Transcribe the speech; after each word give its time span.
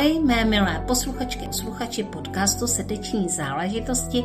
Ahoj, 0.00 0.20
mé 0.24 0.44
milé 0.44 0.80
posluchačky 0.88 1.44
a 1.44 1.46
posluchači 1.46 2.04
podcastu 2.04 2.66
Srdeční 2.66 3.28
záležitosti. 3.28 4.24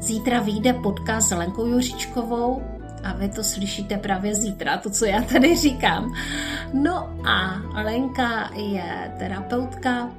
Zítra 0.00 0.40
vyjde 0.40 0.72
podcast 0.72 1.28
s 1.28 1.34
Lenkou 1.34 1.66
Juřičkovou 1.66 2.62
a 3.02 3.12
vy 3.12 3.28
to 3.28 3.44
slyšíte 3.44 3.98
právě 3.98 4.34
zítra, 4.34 4.78
to, 4.78 4.90
co 4.90 5.04
já 5.04 5.22
tady 5.22 5.56
říkám. 5.56 6.14
No 6.72 7.18
a 7.26 7.62
Lenka 7.82 8.50
je 8.54 9.14
terapeutka, 9.18 10.10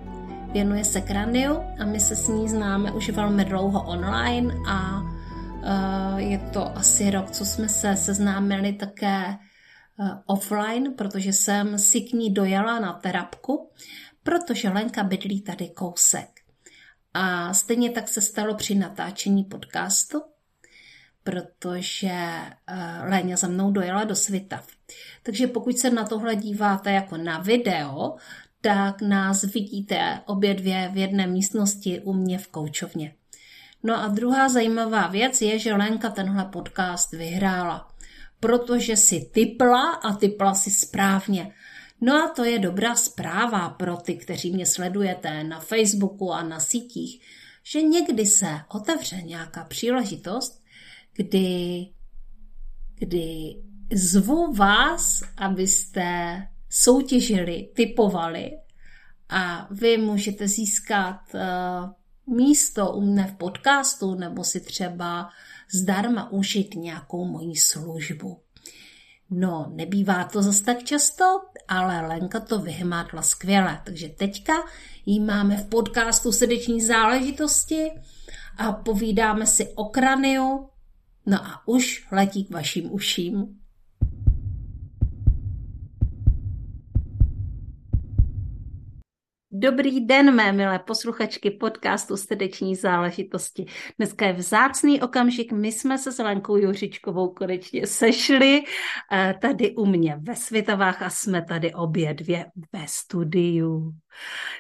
věnuje 0.54 0.84
se 0.84 1.02
kraniu 1.02 1.60
a 1.80 1.86
my 1.86 2.00
se 2.00 2.16
s 2.16 2.28
ní 2.28 2.50
známe 2.50 2.92
už 2.92 3.10
velmi 3.10 3.46
dlouho 3.46 3.84
online 3.84 4.54
a 4.68 5.00
uh, 5.00 6.18
je 6.18 6.38
to 6.38 6.78
asi 6.78 7.12
rok, 7.12 7.32
co 7.32 7.46
jsme 7.46 7.70
se 7.70 7.96
seznámili 7.96 8.74
také 8.74 9.38
offline, 10.26 10.94
protože 10.94 11.34
jsem 11.34 11.80
si 11.80 12.02
k 12.02 12.14
ní 12.14 12.34
dojela 12.34 12.80
na 12.80 12.94
terapku, 12.94 13.70
protože 14.24 14.70
Lenka 14.70 15.04
bydlí 15.04 15.42
tady 15.42 15.68
kousek. 15.68 16.30
A 17.14 17.54
stejně 17.54 17.90
tak 17.90 18.08
se 18.08 18.22
stalo 18.22 18.56
při 18.56 18.76
natáčení 18.76 19.44
podcastu, 19.44 20.22
protože 21.24 22.14
uh, 22.72 23.10
Léňa 23.10 23.36
za 23.36 23.48
mnou 23.48 23.72
dojela 23.72 24.04
do 24.04 24.16
Svitav. 24.16 24.68
Takže 25.24 25.48
pokud 25.48 25.78
se 25.78 25.90
na 25.90 26.04
tohle 26.04 26.36
díváte 26.36 26.92
jako 26.92 27.18
na 27.18 27.40
video, 27.40 28.16
tak 28.62 29.02
nás 29.02 29.44
vidíte 29.44 30.20
obě 30.26 30.54
dvě 30.54 30.90
v 30.94 30.98
jedné 30.98 31.28
místnosti 31.28 32.00
u 32.00 32.14
mě 32.14 32.38
v 32.38 32.48
koučovně. 32.48 33.14
No 33.84 34.04
a 34.04 34.08
druhá 34.08 34.50
zajímavá 34.50 35.08
věc 35.08 35.42
je, 35.42 35.60
že 35.60 35.74
Lenka 35.74 36.10
tenhle 36.10 36.46
podcast 36.46 37.12
vyhrála, 37.12 37.93
protože 38.44 38.98
si 38.98 39.30
typla 39.32 39.92
a 39.92 40.16
typla 40.16 40.54
si 40.54 40.72
správně. 40.72 41.54
No 42.02 42.14
a 42.14 42.28
to 42.36 42.44
je 42.44 42.60
dobrá 42.60 42.96
zpráva 42.96 43.70
pro 43.70 43.98
ty, 43.98 44.16
kteří 44.16 44.52
mě 44.52 44.66
sledujete 44.66 45.44
na 45.44 45.60
Facebooku 45.60 46.34
a 46.34 46.44
na 46.44 46.60
sítích, 46.60 47.22
že 47.64 47.82
někdy 47.82 48.26
se 48.26 48.60
otevře 48.76 49.16
nějaká 49.16 49.64
příležitost, 49.64 50.64
kdy, 51.14 51.88
kdy 52.96 53.56
zvu 53.94 54.54
vás, 54.54 55.24
abyste 55.38 56.38
soutěžili, 56.70 57.70
typovali 57.76 58.52
a 59.30 59.68
vy 59.72 59.98
můžete 59.98 60.48
získat 60.48 61.20
uh, 61.34 62.36
místo 62.36 62.92
u 62.92 63.02
mne 63.02 63.28
v 63.28 63.38
podcastu 63.38 64.16
nebo 64.16 64.44
si 64.44 64.62
třeba 64.62 65.30
zdarma 65.74 66.32
užít 66.32 66.76
nějakou 66.76 67.26
moji 67.26 67.56
službu. 67.56 68.40
No, 69.30 69.72
nebývá 69.76 70.24
to 70.24 70.42
zas 70.42 70.60
tak 70.60 70.84
často, 70.84 71.26
ale 71.68 72.08
Lenka 72.08 72.40
to 72.40 72.60
vyhmátla 72.60 73.22
skvěle. 73.22 73.82
Takže 73.86 74.10
teďka 74.10 74.54
jí 75.06 75.20
máme 75.20 75.58
v 75.58 75.66
podcastu 75.66 76.32
srdeční 76.32 76.82
záležitosti 76.82 77.92
a 78.58 78.72
povídáme 78.72 79.48
si 79.48 79.68
o 79.76 79.86
kraniu. 79.86 80.70
No 81.26 81.46
a 81.46 81.68
už 81.68 82.08
letí 82.12 82.46
k 82.46 82.52
vašim 82.52 82.94
uším. 82.94 83.63
Dobrý 89.64 90.00
den, 90.06 90.36
mé 90.36 90.52
milé 90.52 90.80
posluchačky 90.80 91.52
podcastu 91.52 92.18
Srdeční 92.18 92.76
záležitosti. 92.76 93.66
Dneska 93.98 94.26
je 94.26 94.34
vzácný 94.34 95.02
okamžik, 95.02 95.52
my 95.52 95.72
jsme 95.72 95.98
se 95.98 96.12
s 96.12 96.24
Lenkou 96.24 96.58
Juřičkovou 96.58 97.34
konečně 97.34 97.88
sešli 97.88 98.64
eh, 99.12 99.36
tady 99.42 99.76
u 99.76 99.86
mě 99.86 100.18
ve 100.22 100.36
Světavách 100.36 101.02
a 101.02 101.10
jsme 101.10 101.46
tady 101.46 101.74
obě 101.74 102.14
dvě 102.14 102.46
ve 102.74 102.88
studiu. 102.88 103.92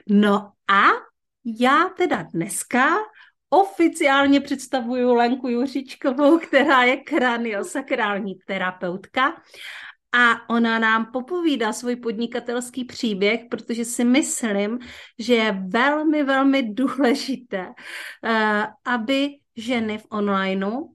No 0.09 0.51
a 0.71 0.83
já 1.45 1.89
teda 1.97 2.23
dneska 2.33 2.87
oficiálně 3.49 4.41
představuju 4.41 5.13
Lenku 5.13 5.49
Juřičkovou, 5.49 6.39
která 6.39 6.83
je 6.83 6.97
kraniosakrální 6.97 8.35
terapeutka 8.47 9.33
a 10.13 10.49
ona 10.49 10.79
nám 10.79 11.11
popovídá 11.11 11.73
svůj 11.73 11.95
podnikatelský 11.95 12.85
příběh, 12.85 13.41
protože 13.49 13.85
si 13.85 14.03
myslím, 14.03 14.79
že 15.19 15.35
je 15.35 15.51
velmi, 15.67 16.23
velmi 16.23 16.73
důležité, 16.73 17.73
eh, 18.23 18.67
aby 18.85 19.29
ženy 19.55 19.97
v 19.97 20.05
onlineu 20.09 20.93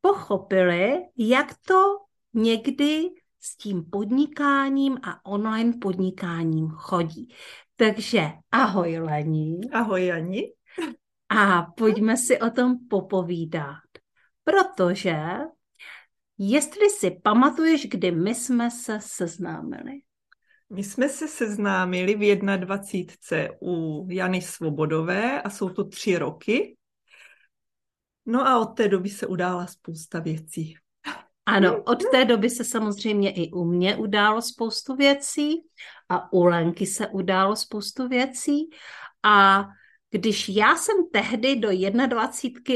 pochopily, 0.00 0.98
jak 1.16 1.54
to 1.66 1.98
někdy 2.34 3.08
s 3.40 3.56
tím 3.56 3.84
podnikáním 3.90 4.98
a 5.02 5.26
online 5.26 5.72
podnikáním 5.80 6.68
chodí. 6.68 7.34
Takže 7.76 8.30
ahoj 8.52 8.98
Lení. 8.98 9.70
Ahoj 9.72 10.06
Jani. 10.06 10.52
A 11.28 11.62
pojďme 11.62 12.16
si 12.16 12.40
o 12.40 12.50
tom 12.50 12.88
popovídat. 12.90 13.82
Protože 14.44 15.16
Jestli 16.44 16.90
si 16.90 17.10
pamatuješ, 17.10 17.86
kdy 17.86 18.10
my 18.10 18.34
jsme 18.34 18.70
se 18.70 18.98
seznámili? 19.00 19.92
My 20.70 20.84
jsme 20.84 21.08
se 21.08 21.28
seznámili 21.28 22.14
v 22.14 22.36
21. 22.56 23.54
u 23.62 24.06
Jany 24.10 24.42
Svobodové 24.42 25.42
a 25.42 25.50
jsou 25.50 25.68
to 25.68 25.84
tři 25.84 26.18
roky. 26.18 26.76
No 28.26 28.48
a 28.48 28.58
od 28.58 28.66
té 28.66 28.88
doby 28.88 29.08
se 29.08 29.26
udála 29.26 29.66
spousta 29.66 30.20
věcí. 30.20 30.74
Ano, 31.46 31.82
od 31.82 32.02
té 32.10 32.24
doby 32.24 32.50
se 32.50 32.64
samozřejmě 32.64 33.32
i 33.32 33.50
u 33.50 33.64
mě 33.64 33.96
událo 33.96 34.42
spoustu 34.42 34.96
věcí 34.96 35.62
a 36.08 36.32
u 36.32 36.44
Lenky 36.44 36.86
se 36.86 37.08
událo 37.08 37.56
spoustu 37.56 38.08
věcí. 38.08 38.70
A 39.22 39.64
když 40.10 40.48
já 40.48 40.76
jsem 40.76 40.96
tehdy 41.12 41.56
do 41.56 41.68
21. 42.06 42.74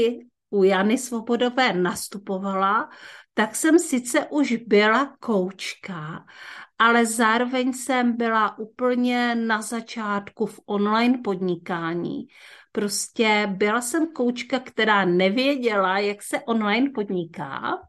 u 0.49 0.63
Jany 0.63 0.97
Svobodové 0.97 1.73
nastupovala, 1.73 2.89
tak 3.37 3.55
jsem 3.55 3.79
sice 3.79 4.25
už 4.29 4.55
byla 4.55 5.15
koučka, 5.19 6.25
ale 6.79 7.05
zároveň 7.05 7.73
jsem 7.73 8.17
byla 8.17 8.57
úplně 8.57 9.35
na 9.35 9.61
začátku 9.61 10.45
v 10.45 10.59
online 10.65 11.17
podnikání. 11.23 12.27
Prostě 12.71 13.47
byla 13.51 13.81
jsem 13.81 14.07
koučka, 14.13 14.59
která 14.59 15.05
nevěděla, 15.05 15.99
jak 15.99 16.23
se 16.23 16.39
online 16.39 16.89
podniká 16.95 17.81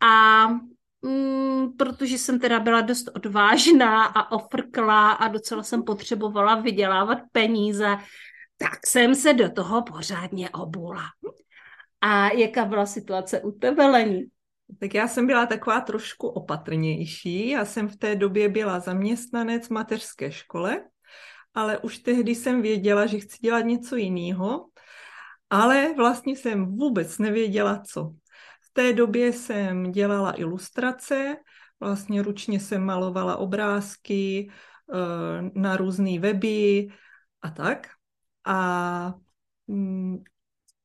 a 0.00 0.46
mm, 1.02 1.76
protože 1.78 2.18
jsem 2.18 2.38
teda 2.40 2.60
byla 2.60 2.80
dost 2.80 3.08
odvážná 3.14 4.04
a 4.04 4.32
ofrklá 4.32 5.12
a 5.12 5.28
docela 5.28 5.62
jsem 5.62 5.82
potřebovala 5.82 6.54
vydělávat 6.54 7.18
peníze, 7.32 7.96
tak 8.56 8.86
jsem 8.86 9.14
se 9.14 9.32
do 9.32 9.50
toho 9.50 9.82
pořádně 9.82 10.50
obula. 10.50 11.02
A 12.00 12.32
jaká 12.32 12.64
byla 12.64 12.86
situace 12.86 13.40
u 13.40 13.52
tebe, 13.52 13.86
Lení? 13.86 14.31
Tak 14.80 14.94
já 14.94 15.08
jsem 15.08 15.26
byla 15.26 15.46
taková 15.46 15.80
trošku 15.80 16.28
opatrnější. 16.28 17.48
Já 17.48 17.64
jsem 17.64 17.88
v 17.88 17.96
té 17.96 18.16
době 18.16 18.48
byla 18.48 18.80
zaměstnanec 18.80 19.66
v 19.66 19.70
mateřské 19.70 20.32
škole, 20.32 20.84
ale 21.54 21.78
už 21.78 21.98
tehdy 21.98 22.34
jsem 22.34 22.62
věděla, 22.62 23.06
že 23.06 23.18
chci 23.18 23.38
dělat 23.40 23.60
něco 23.60 23.96
jiného, 23.96 24.68
ale 25.50 25.94
vlastně 25.96 26.36
jsem 26.36 26.76
vůbec 26.76 27.18
nevěděla, 27.18 27.82
co. 27.86 28.12
V 28.62 28.70
té 28.72 28.92
době 28.92 29.32
jsem 29.32 29.92
dělala 29.92 30.38
ilustrace, 30.40 31.36
vlastně 31.80 32.22
ručně 32.22 32.60
jsem 32.60 32.84
malovala 32.84 33.36
obrázky 33.36 34.50
eh, 34.50 35.50
na 35.54 35.76
různé 35.76 36.18
weby 36.18 36.88
a 37.42 37.50
tak. 37.50 37.88
A 38.44 39.14
mm, 39.66 40.22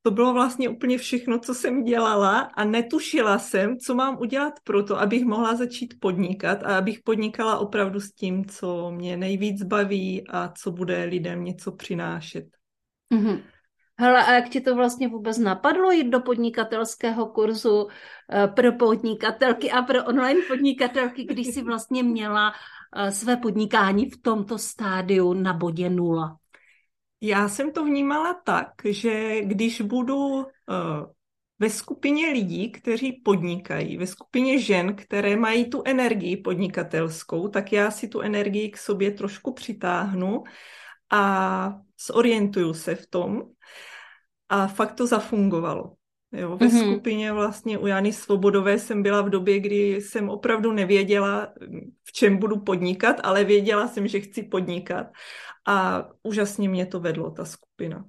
to 0.07 0.11
bylo 0.11 0.33
vlastně 0.33 0.69
úplně 0.69 0.97
všechno, 0.97 1.39
co 1.39 1.53
jsem 1.53 1.83
dělala 1.83 2.39
a 2.39 2.63
netušila 2.63 3.39
jsem, 3.39 3.77
co 3.77 3.95
mám 3.95 4.17
udělat 4.19 4.53
pro 4.63 4.83
to, 4.83 4.99
abych 4.99 5.25
mohla 5.25 5.55
začít 5.55 5.99
podnikat 5.99 6.63
a 6.63 6.77
abych 6.77 6.99
podnikala 7.03 7.57
opravdu 7.57 7.99
s 7.99 8.11
tím, 8.11 8.45
co 8.45 8.91
mě 8.91 9.17
nejvíc 9.17 9.63
baví 9.63 10.27
a 10.29 10.53
co 10.57 10.71
bude 10.71 11.03
lidem 11.03 11.43
něco 11.43 11.71
přinášet. 11.71 12.45
Mm-hmm. 13.13 13.43
Hele, 13.99 14.25
a 14.25 14.33
jak 14.33 14.49
ti 14.49 14.61
to 14.61 14.75
vlastně 14.75 15.07
vůbec 15.07 15.37
napadlo 15.37 15.91
jít 15.91 16.09
do 16.09 16.19
podnikatelského 16.19 17.25
kurzu 17.25 17.87
eh, 18.31 18.47
pro 18.47 18.71
podnikatelky 18.71 19.71
a 19.71 19.81
pro 19.81 20.05
online 20.05 20.39
podnikatelky, 20.47 21.23
když 21.23 21.47
jsi 21.47 21.63
vlastně 21.63 22.03
měla 22.03 22.53
eh, 22.95 23.11
své 23.11 23.37
podnikání 23.37 24.09
v 24.09 24.21
tomto 24.21 24.57
stádiu 24.57 25.33
na 25.33 25.53
bodě 25.53 25.89
nula? 25.89 26.37
Já 27.21 27.49
jsem 27.49 27.71
to 27.71 27.85
vnímala 27.85 28.33
tak, 28.33 28.69
že 28.85 29.41
když 29.41 29.81
budu 29.81 30.17
uh, 30.17 30.45
ve 31.59 31.69
skupině 31.69 32.29
lidí, 32.29 32.71
kteří 32.71 33.21
podnikají, 33.25 33.97
ve 33.97 34.07
skupině 34.07 34.59
žen, 34.59 34.95
které 34.95 35.35
mají 35.35 35.69
tu 35.69 35.83
energii 35.85 36.37
podnikatelskou, 36.37 37.47
tak 37.47 37.73
já 37.73 37.91
si 37.91 38.07
tu 38.07 38.21
energii 38.21 38.69
k 38.69 38.77
sobě 38.77 39.11
trošku 39.11 39.53
přitáhnu 39.53 40.43
a 41.09 41.73
zorientuju 42.07 42.73
se 42.73 42.95
v 42.95 43.07
tom. 43.07 43.41
A 44.49 44.67
fakt 44.67 44.93
to 44.93 45.07
zafungovalo. 45.07 45.93
Jo, 46.31 46.57
ve 46.57 46.67
mm-hmm. 46.67 46.91
skupině 46.91 47.31
vlastně 47.31 47.77
u 47.77 47.87
Jany 47.87 48.13
Svobodové 48.13 48.79
jsem 48.79 49.03
byla 49.03 49.21
v 49.21 49.29
době, 49.29 49.59
kdy 49.59 50.01
jsem 50.01 50.29
opravdu 50.29 50.71
nevěděla, 50.71 51.53
v 52.03 52.11
čem 52.11 52.37
budu 52.37 52.59
podnikat, 52.59 53.15
ale 53.23 53.43
věděla 53.43 53.87
jsem, 53.87 54.07
že 54.07 54.19
chci 54.19 54.43
podnikat. 54.43 55.07
A 55.67 56.07
úžasně 56.23 56.69
mě 56.69 56.85
to 56.85 56.99
vedlo, 56.99 57.31
ta 57.31 57.45
skupina. 57.45 58.05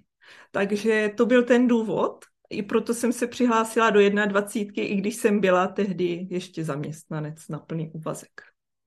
Takže 0.51 1.11
to 1.17 1.27
byl 1.27 1.43
ten 1.43 1.69
důvod, 1.69 2.25
i 2.51 2.63
proto 2.63 2.95
jsem 2.95 3.13
se 3.13 3.27
přihlásila 3.27 3.91
do 3.91 4.01
21, 4.11 4.85
i 4.85 4.95
když 4.95 5.17
jsem 5.17 5.41
byla 5.41 5.67
tehdy 5.67 6.27
ještě 6.31 6.65
zaměstnanec 6.65 7.49
na 7.49 7.59
plný 7.59 7.91
úvazek. 7.95 8.31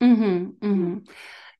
Mm-hmm, 0.04 0.52
mm-hmm. 0.60 1.02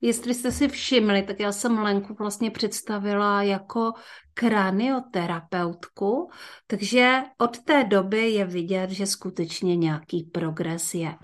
Jestli 0.04 0.34
jste 0.34 0.52
si 0.52 0.68
všimli, 0.68 1.22
tak 1.22 1.40
já 1.40 1.52
jsem 1.52 1.78
Lenku 1.78 2.14
vlastně 2.14 2.50
představila 2.50 3.42
jako 3.42 3.92
kranioterapeutku, 4.34 6.30
takže 6.66 7.18
od 7.38 7.58
té 7.58 7.84
doby 7.84 8.30
je 8.30 8.44
vidět, 8.44 8.90
že 8.90 9.06
skutečně 9.06 9.76
nějaký 9.76 10.22
progres 10.22 10.94
je. 10.94 11.14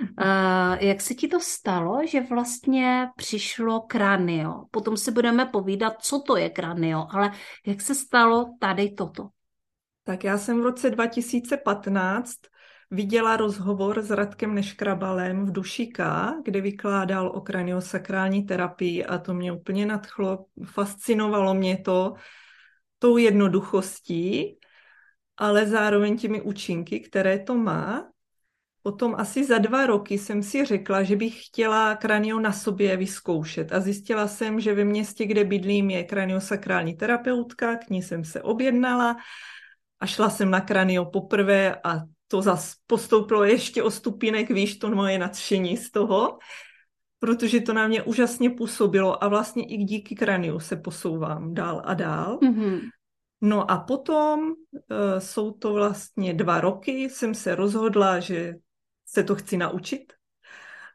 Uh, 0.00 0.76
jak 0.80 1.00
se 1.00 1.14
ti 1.14 1.28
to 1.28 1.40
stalo, 1.40 2.06
že 2.06 2.20
vlastně 2.20 3.08
přišlo 3.16 3.80
kranio? 3.80 4.64
Potom 4.70 4.96
si 4.96 5.10
budeme 5.10 5.46
povídat, 5.46 5.94
co 6.02 6.22
to 6.26 6.36
je 6.36 6.50
kranio, 6.50 7.06
ale 7.10 7.30
jak 7.66 7.80
se 7.80 7.94
stalo 7.94 8.46
tady 8.60 8.90
toto? 8.90 9.28
Tak 10.04 10.24
já 10.24 10.38
jsem 10.38 10.60
v 10.60 10.64
roce 10.64 10.90
2015 10.90 12.36
viděla 12.94 13.36
rozhovor 13.36 14.02
s 14.02 14.10
Radkem 14.10 14.54
Neškrabalem 14.54 15.46
v 15.46 15.52
Dušika, 15.52 16.34
kde 16.44 16.60
vykládal 16.60 17.28
o 17.28 17.40
kraniosakrální 17.40 18.42
terapii 18.46 19.04
a 19.04 19.18
to 19.18 19.34
mě 19.34 19.52
úplně 19.52 19.86
nadchlo, 19.86 20.46
fascinovalo 20.64 21.54
mě 21.54 21.76
to 21.76 22.14
tou 22.98 23.16
jednoduchostí, 23.16 24.58
ale 25.36 25.66
zároveň 25.66 26.18
těmi 26.18 26.42
účinky, 26.42 27.00
které 27.00 27.38
to 27.38 27.54
má. 27.54 28.10
Potom 28.82 29.14
asi 29.18 29.44
za 29.44 29.58
dva 29.58 29.86
roky 29.86 30.18
jsem 30.18 30.42
si 30.42 30.64
řekla, 30.64 31.02
že 31.02 31.16
bych 31.16 31.46
chtěla 31.46 31.96
kranio 31.96 32.40
na 32.40 32.52
sobě 32.52 32.96
vyzkoušet 32.96 33.72
a 33.72 33.80
zjistila 33.80 34.28
jsem, 34.28 34.60
že 34.60 34.74
ve 34.74 34.84
městě, 34.84 35.26
kde 35.26 35.44
bydlím, 35.44 35.90
je 35.90 36.04
kraniosakrální 36.04 36.96
terapeutka, 36.96 37.76
k 37.76 37.90
ní 37.90 38.02
jsem 38.02 38.24
se 38.24 38.42
objednala 38.42 39.16
a 40.00 40.06
šla 40.06 40.30
jsem 40.30 40.50
na 40.50 40.60
kranio 40.60 41.04
poprvé 41.04 41.76
a 41.84 42.13
to 42.28 42.42
zase 42.42 42.74
postoupilo 42.86 43.44
ještě 43.44 43.82
o 43.82 43.90
stupínek 43.90 44.50
výš, 44.50 44.76
to 44.76 44.90
moje 44.90 45.18
nadšení 45.18 45.76
z 45.76 45.90
toho, 45.90 46.38
protože 47.18 47.60
to 47.60 47.72
na 47.72 47.88
mě 47.88 48.02
úžasně 48.02 48.50
působilo 48.50 49.24
a 49.24 49.28
vlastně 49.28 49.64
i 49.64 49.76
díky 49.76 50.14
kraniu 50.14 50.60
se 50.60 50.76
posouvám 50.76 51.54
dál 51.54 51.82
a 51.84 51.94
dál. 51.94 52.38
Mm-hmm. 52.38 52.80
No 53.40 53.70
a 53.70 53.78
potom 53.78 54.40
uh, 54.50 54.54
jsou 55.18 55.50
to 55.52 55.72
vlastně 55.72 56.34
dva 56.34 56.60
roky, 56.60 57.10
jsem 57.10 57.34
se 57.34 57.54
rozhodla, 57.54 58.20
že 58.20 58.54
se 59.06 59.24
to 59.24 59.34
chci 59.34 59.56
naučit 59.56 60.12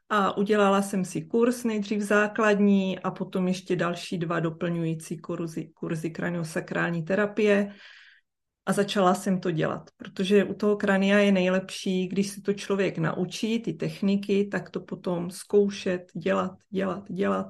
a 0.09 0.37
udělala 0.37 0.81
jsem 0.81 1.05
si 1.05 1.21
kurz 1.21 1.63
nejdřív 1.63 2.01
základní 2.01 2.99
a 2.99 3.11
potom 3.11 3.47
ještě 3.47 3.75
další 3.75 4.17
dva 4.17 4.39
doplňující 4.39 5.17
kurzy, 5.17 5.71
kurzy 5.73 6.09
kraniosakrální 6.09 7.03
terapie 7.03 7.73
a 8.69 8.73
začala 8.73 9.13
jsem 9.13 9.39
to 9.39 9.51
dělat, 9.51 9.89
protože 9.97 10.43
u 10.43 10.53
toho 10.53 10.77
krania 10.77 11.19
je 11.19 11.31
nejlepší, 11.31 12.07
když 12.07 12.29
si 12.29 12.41
to 12.41 12.53
člověk 12.53 12.97
naučí, 12.97 13.59
ty 13.59 13.73
techniky, 13.73 14.45
tak 14.45 14.69
to 14.69 14.79
potom 14.79 15.31
zkoušet, 15.31 16.11
dělat, 16.13 16.51
dělat, 16.69 17.11
dělat, 17.11 17.47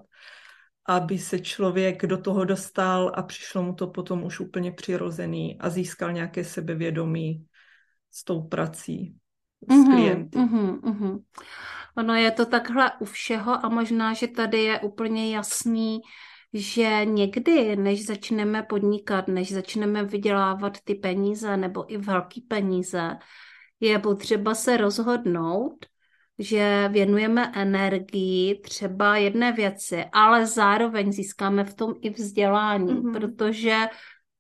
aby 0.88 1.18
se 1.18 1.40
člověk 1.40 2.06
do 2.06 2.18
toho 2.18 2.46
dostal 2.46 3.12
a 3.16 3.24
přišlo 3.24 3.64
mu 3.64 3.74
to 3.74 3.88
potom 3.88 4.24
už 4.24 4.40
úplně 4.40 4.72
přirozený 4.72 5.60
a 5.60 5.70
získal 5.70 6.12
nějaké 6.12 6.44
sebevědomí 6.44 7.46
s 8.12 8.24
tou 8.24 8.42
prací, 8.42 9.16
s 9.68 9.74
mm-hmm, 9.74 9.86
klienty. 9.86 10.38
Mm-hmm, 10.38 10.80
mm-hmm. 10.80 11.20
Ono 11.98 12.16
je 12.16 12.32
to 12.32 12.46
takhle 12.46 12.92
u 13.00 13.06
všeho 13.06 13.66
a 13.66 13.70
možná, 13.70 14.14
že 14.14 14.28
tady 14.28 14.64
je 14.64 14.80
úplně 14.80 15.36
jasný, 15.36 16.00
že 16.54 17.06
někdy, 17.06 17.76
než 17.76 18.06
začneme 18.06 18.64
podnikat, 18.64 19.28
než 19.28 19.54
začneme 19.54 20.04
vydělávat 20.04 20.78
ty 20.84 20.96
peníze 20.96 21.58
nebo 21.58 21.94
i 21.94 21.98
velké 21.98 22.42
peníze, 22.48 23.18
je 23.80 24.00
potřeba 24.00 24.56
se 24.56 24.78
rozhodnout, 24.78 25.86
že 26.40 26.90
věnujeme 26.92 27.52
energii 27.56 28.60
třeba 28.60 29.18
jedné 29.18 29.52
věci, 29.52 30.06
ale 30.12 30.46
zároveň 30.46 31.12
získáme 31.12 31.64
v 31.64 31.74
tom 31.74 31.94
i 32.02 32.10
vzdělání, 32.10 32.94
mm-hmm. 32.94 33.14
protože 33.14 33.78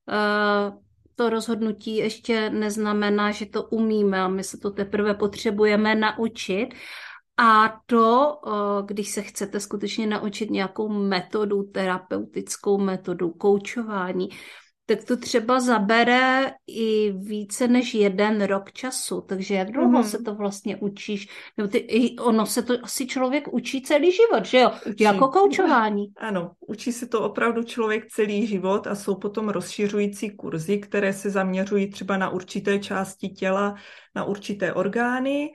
uh, 0.07 0.79
to 1.15 1.29
rozhodnutí 1.29 1.95
ještě 1.95 2.49
neznamená, 2.49 3.31
že 3.31 3.45
to 3.45 3.63
umíme 3.63 4.21
a 4.21 4.27
my 4.27 4.43
se 4.43 4.57
to 4.57 4.71
teprve 4.71 5.13
potřebujeme 5.13 5.95
naučit 5.95 6.69
a 7.41 7.81
to, 7.85 8.39
eh, 8.47 8.83
když 8.85 9.09
se 9.09 9.21
chcete 9.21 9.59
skutečně 9.59 10.07
naučit 10.07 10.49
nějakou 10.49 10.89
metodu, 10.89 11.63
terapeutickou 11.63 12.77
metodu, 12.77 13.29
koučování, 13.29 14.29
tak 14.85 15.03
to 15.03 15.17
třeba 15.17 15.59
zabere 15.59 16.51
i 16.67 17.11
více 17.11 17.67
než 17.67 17.93
jeden 17.93 18.43
rok 18.43 18.71
času. 18.71 19.21
Takže 19.21 19.55
jak 19.55 19.71
dlouho 19.71 20.01
mm-hmm. 20.01 20.07
se 20.07 20.23
to 20.23 20.35
vlastně 20.35 20.77
učíš? 20.77 21.27
Nebo 21.57 21.69
ty, 21.69 22.15
ono 22.19 22.45
se 22.45 22.63
to 22.63 22.73
asi 22.83 23.07
člověk 23.07 23.53
učí 23.53 23.81
celý 23.81 24.11
život, 24.11 24.45
že 24.45 24.59
jo? 24.59 24.71
Učí. 24.89 25.03
Jako 25.03 25.27
koučování. 25.27 26.07
Ano, 26.17 26.51
učí 26.67 26.91
se 26.91 27.07
to 27.07 27.21
opravdu 27.21 27.63
člověk 27.63 28.07
celý 28.07 28.47
život 28.47 28.87
a 28.87 28.95
jsou 28.95 29.15
potom 29.15 29.49
rozšiřující 29.49 30.35
kurzy, 30.35 30.77
které 30.77 31.13
se 31.13 31.29
zaměřují 31.29 31.89
třeba 31.89 32.17
na 32.17 32.29
určité 32.29 32.79
části 32.79 33.29
těla, 33.29 33.75
na 34.15 34.23
určité 34.23 34.73
orgány 34.73 35.49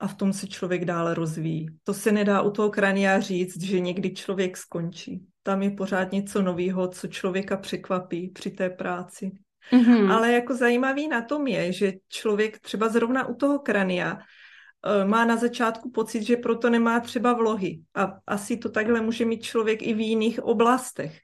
a 0.00 0.08
v 0.08 0.14
tom 0.14 0.32
se 0.32 0.46
člověk 0.46 0.84
dále 0.84 1.14
rozvíjí. 1.14 1.68
To 1.84 1.94
se 1.94 2.12
nedá 2.12 2.42
u 2.42 2.50
toho 2.50 2.70
krania 2.70 3.20
říct, 3.20 3.62
že 3.62 3.80
někdy 3.80 4.14
člověk 4.14 4.56
skončí. 4.56 5.26
Tam 5.42 5.62
je 5.62 5.70
pořád 5.70 6.12
něco 6.12 6.42
nového, 6.42 6.88
co 6.88 7.06
člověka 7.06 7.56
překvapí 7.56 8.28
při 8.28 8.50
té 8.50 8.70
práci. 8.70 9.30
Mm-hmm. 9.72 10.12
Ale 10.12 10.32
jako 10.32 10.54
zajímavý 10.54 11.08
na 11.08 11.22
tom 11.22 11.46
je, 11.46 11.72
že 11.72 11.92
člověk 12.08 12.58
třeba 12.58 12.88
zrovna 12.88 13.26
u 13.26 13.34
toho 13.34 13.58
krania 13.58 14.18
eh, 14.18 15.04
má 15.04 15.24
na 15.24 15.36
začátku 15.36 15.90
pocit, 15.90 16.22
že 16.22 16.36
proto 16.36 16.70
nemá 16.70 17.00
třeba 17.00 17.32
vlohy. 17.32 17.80
A 17.94 18.18
asi 18.26 18.56
to 18.56 18.68
takhle 18.68 19.00
může 19.00 19.24
mít 19.24 19.42
člověk 19.42 19.82
i 19.82 19.94
v 19.94 20.00
jiných 20.00 20.42
oblastech. 20.42 21.20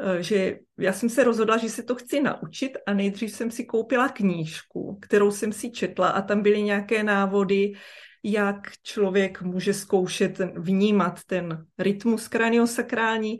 Eh, 0.00 0.22
že 0.22 0.58
já 0.78 0.92
jsem 0.92 1.08
se 1.08 1.24
rozhodla, 1.24 1.56
že 1.56 1.68
se 1.68 1.82
to 1.82 1.94
chci 1.94 2.20
naučit 2.20 2.78
a 2.86 2.94
nejdřív 2.94 3.32
jsem 3.32 3.50
si 3.50 3.64
koupila 3.64 4.08
knížku, 4.08 4.98
kterou 5.02 5.30
jsem 5.30 5.52
si 5.52 5.70
četla 5.70 6.08
a 6.08 6.22
tam 6.22 6.42
byly 6.42 6.62
nějaké 6.62 7.02
návody, 7.02 7.72
jak 8.32 8.72
člověk 8.82 9.42
může 9.42 9.74
zkoušet 9.74 10.40
vnímat 10.54 11.20
ten 11.26 11.66
rytmus 11.78 12.28
kraniosakrální 12.28 13.38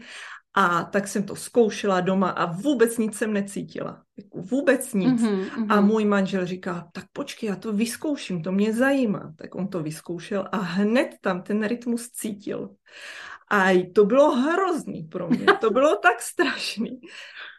a 0.55 0.85
tak 0.85 1.09
jsem 1.09 1.23
to 1.23 1.37
zkoušela 1.37 2.00
doma 2.00 2.28
a 2.31 2.52
vůbec 2.52 2.99
nic 2.99 3.16
jsem 3.16 3.33
necítila. 3.33 4.02
Jako 4.16 4.40
vůbec 4.40 4.95
nic. 4.95 5.23
Mm-hmm, 5.23 5.66
A 5.69 5.81
můj 5.81 6.05
manžel 6.05 6.47
říká, 6.47 6.88
tak 6.93 7.05
počkej, 7.12 7.49
já 7.49 7.57
to 7.57 7.73
vyzkouším, 7.73 8.43
to 8.43 8.52
mě 8.52 8.73
zajímá. 8.73 9.33
Tak 9.37 9.55
on 9.55 9.69
to 9.69 9.83
vyzkoušel 9.83 10.49
a 10.52 10.57
hned 10.57 11.09
tam 11.21 11.43
ten 11.43 11.66
rytmus 11.66 12.11
cítil. 12.11 12.71
A 13.50 13.87
to 13.95 14.05
bylo 14.05 14.31
hrozný 14.31 15.03
pro 15.03 15.29
mě, 15.29 15.47
to 15.61 15.71
bylo 15.71 15.97
tak 16.03 16.23
strašný, 16.23 17.00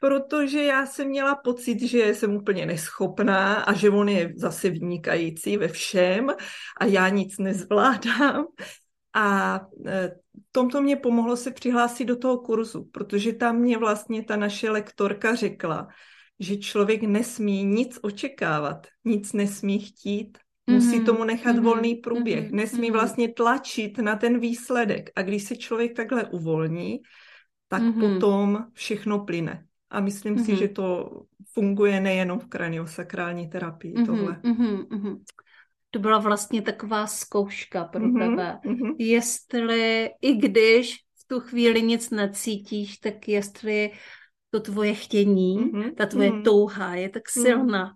protože 0.02 0.64
já 0.64 0.86
jsem 0.86 1.08
měla 1.08 1.36
pocit, 1.36 1.82
že 1.82 2.14
jsem 2.14 2.36
úplně 2.36 2.66
neschopná 2.66 3.54
a 3.54 3.74
že 3.74 3.90
on 3.90 4.10
je 4.10 4.34
zase 4.36 4.70
vynikající 4.70 5.58
ve 5.58 5.68
všem 5.68 6.30
a 6.78 6.86
já 6.86 7.10
nic 7.10 7.38
nezvládám. 7.38 8.46
A 9.14 9.60
e, 9.86 10.12
tomto 10.52 10.82
mě 10.82 10.96
pomohlo 10.96 11.38
se 11.38 11.52
přihlásit 11.52 12.06
do 12.06 12.16
toho 12.16 12.38
kurzu, 12.38 12.84
protože 12.84 13.34
tam 13.34 13.56
mě 13.56 13.78
vlastně 13.78 14.24
ta 14.24 14.36
naše 14.36 14.70
lektorka 14.70 15.36
řekla, 15.36 15.88
že 16.40 16.58
člověk 16.58 17.02
nesmí 17.02 17.64
nic 17.64 18.00
očekávat, 18.02 18.88
nic 19.06 19.34
nesmí 19.34 19.80
chtít, 19.80 20.38
Musí 20.70 20.96
mhm, 20.98 21.06
tomu 21.06 21.24
nechat 21.24 21.56
mm-hmm. 21.56 21.64
volný 21.64 21.96
průběh. 21.96 22.52
Mm-hmm. 22.52 22.56
Nesmí 22.56 22.88
mhm. 22.88 22.94
vlastně 22.94 23.34
tlačit 23.34 23.98
na 23.98 24.16
ten 24.16 24.40
výsledek. 24.40 25.10
A 25.16 25.22
když 25.22 25.44
se 25.44 25.56
člověk 25.56 25.96
takhle 25.96 26.26
uvolní, 26.26 27.00
tak 27.68 27.82
mm-hmm. 27.82 28.14
potom 28.14 28.66
všechno 28.74 29.20
plyne. 29.20 29.66
A 29.90 30.00
myslím 30.00 30.36
mm-hmm. 30.36 30.46
si, 30.46 30.56
že 30.56 30.68
to 30.68 31.12
funguje 31.54 32.02
nejenom 32.02 32.40
v 32.40 32.48
kraniosakrální 32.48 33.50
terapii 33.50 33.94
mm-hmm. 33.94 34.06
tohle. 34.06 34.42
Mm-hmm. 34.44 35.18
To 35.92 36.00
byla 36.00 36.20
vlastně 36.20 36.62
taková 36.62 37.08
zkouška 37.08 37.84
pro 37.84 38.02
mm-hmm. 38.02 38.30
tebe. 38.30 38.60
Mm-hmm. 38.66 38.96
Jestli, 39.00 40.10
i 40.22 40.36
když 40.36 40.96
v 40.96 41.28
tu 41.28 41.40
chvíli 41.40 41.82
nic 41.82 42.10
necítíš, 42.10 42.98
tak 42.98 43.28
jestli 43.28 43.92
to 44.50 44.60
tvoje 44.60 44.94
chtění, 44.94 45.60
mm-hmm. 45.60 45.96
ta 45.96 46.06
tvoje 46.06 46.32
mm-hmm. 46.32 46.44
touha 46.44 46.96
je 46.96 47.10
tak 47.10 47.30
silná, 47.30 47.94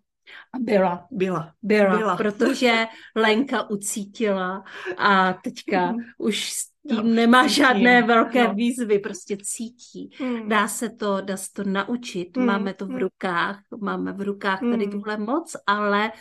a 0.53 0.59
byla. 0.59 1.07
Byla. 1.11 1.53
Byla, 1.61 1.97
byla. 1.97 2.17
protože 2.17 2.85
Lenka 3.15 3.69
ucítila 3.69 4.63
a 4.97 5.33
teďka 5.33 5.93
už 6.17 6.51
tím 6.88 6.97
no, 6.97 7.03
nemá 7.03 7.43
cítím. 7.43 7.55
žádné 7.55 8.01
velké 8.01 8.47
no. 8.47 8.53
výzvy, 8.53 9.00
prostě 9.00 9.38
cítí. 9.43 10.09
Hmm. 10.19 10.50
Dá 10.50 10.67
se 10.67 10.89
to, 10.89 11.21
dá 11.21 11.38
se 11.38 11.50
to 11.53 11.63
naučit, 11.63 12.38
hmm. 12.38 12.45
máme 12.45 12.73
to 12.73 12.85
v 12.85 12.89
hmm. 12.89 13.00
rukách, 13.00 13.59
máme 13.81 14.13
v 14.13 14.21
rukách 14.21 14.59
tady 14.59 14.83
hmm. 14.83 14.91
tuhle 14.91 15.17
moc, 15.17 15.55
ale 15.67 16.11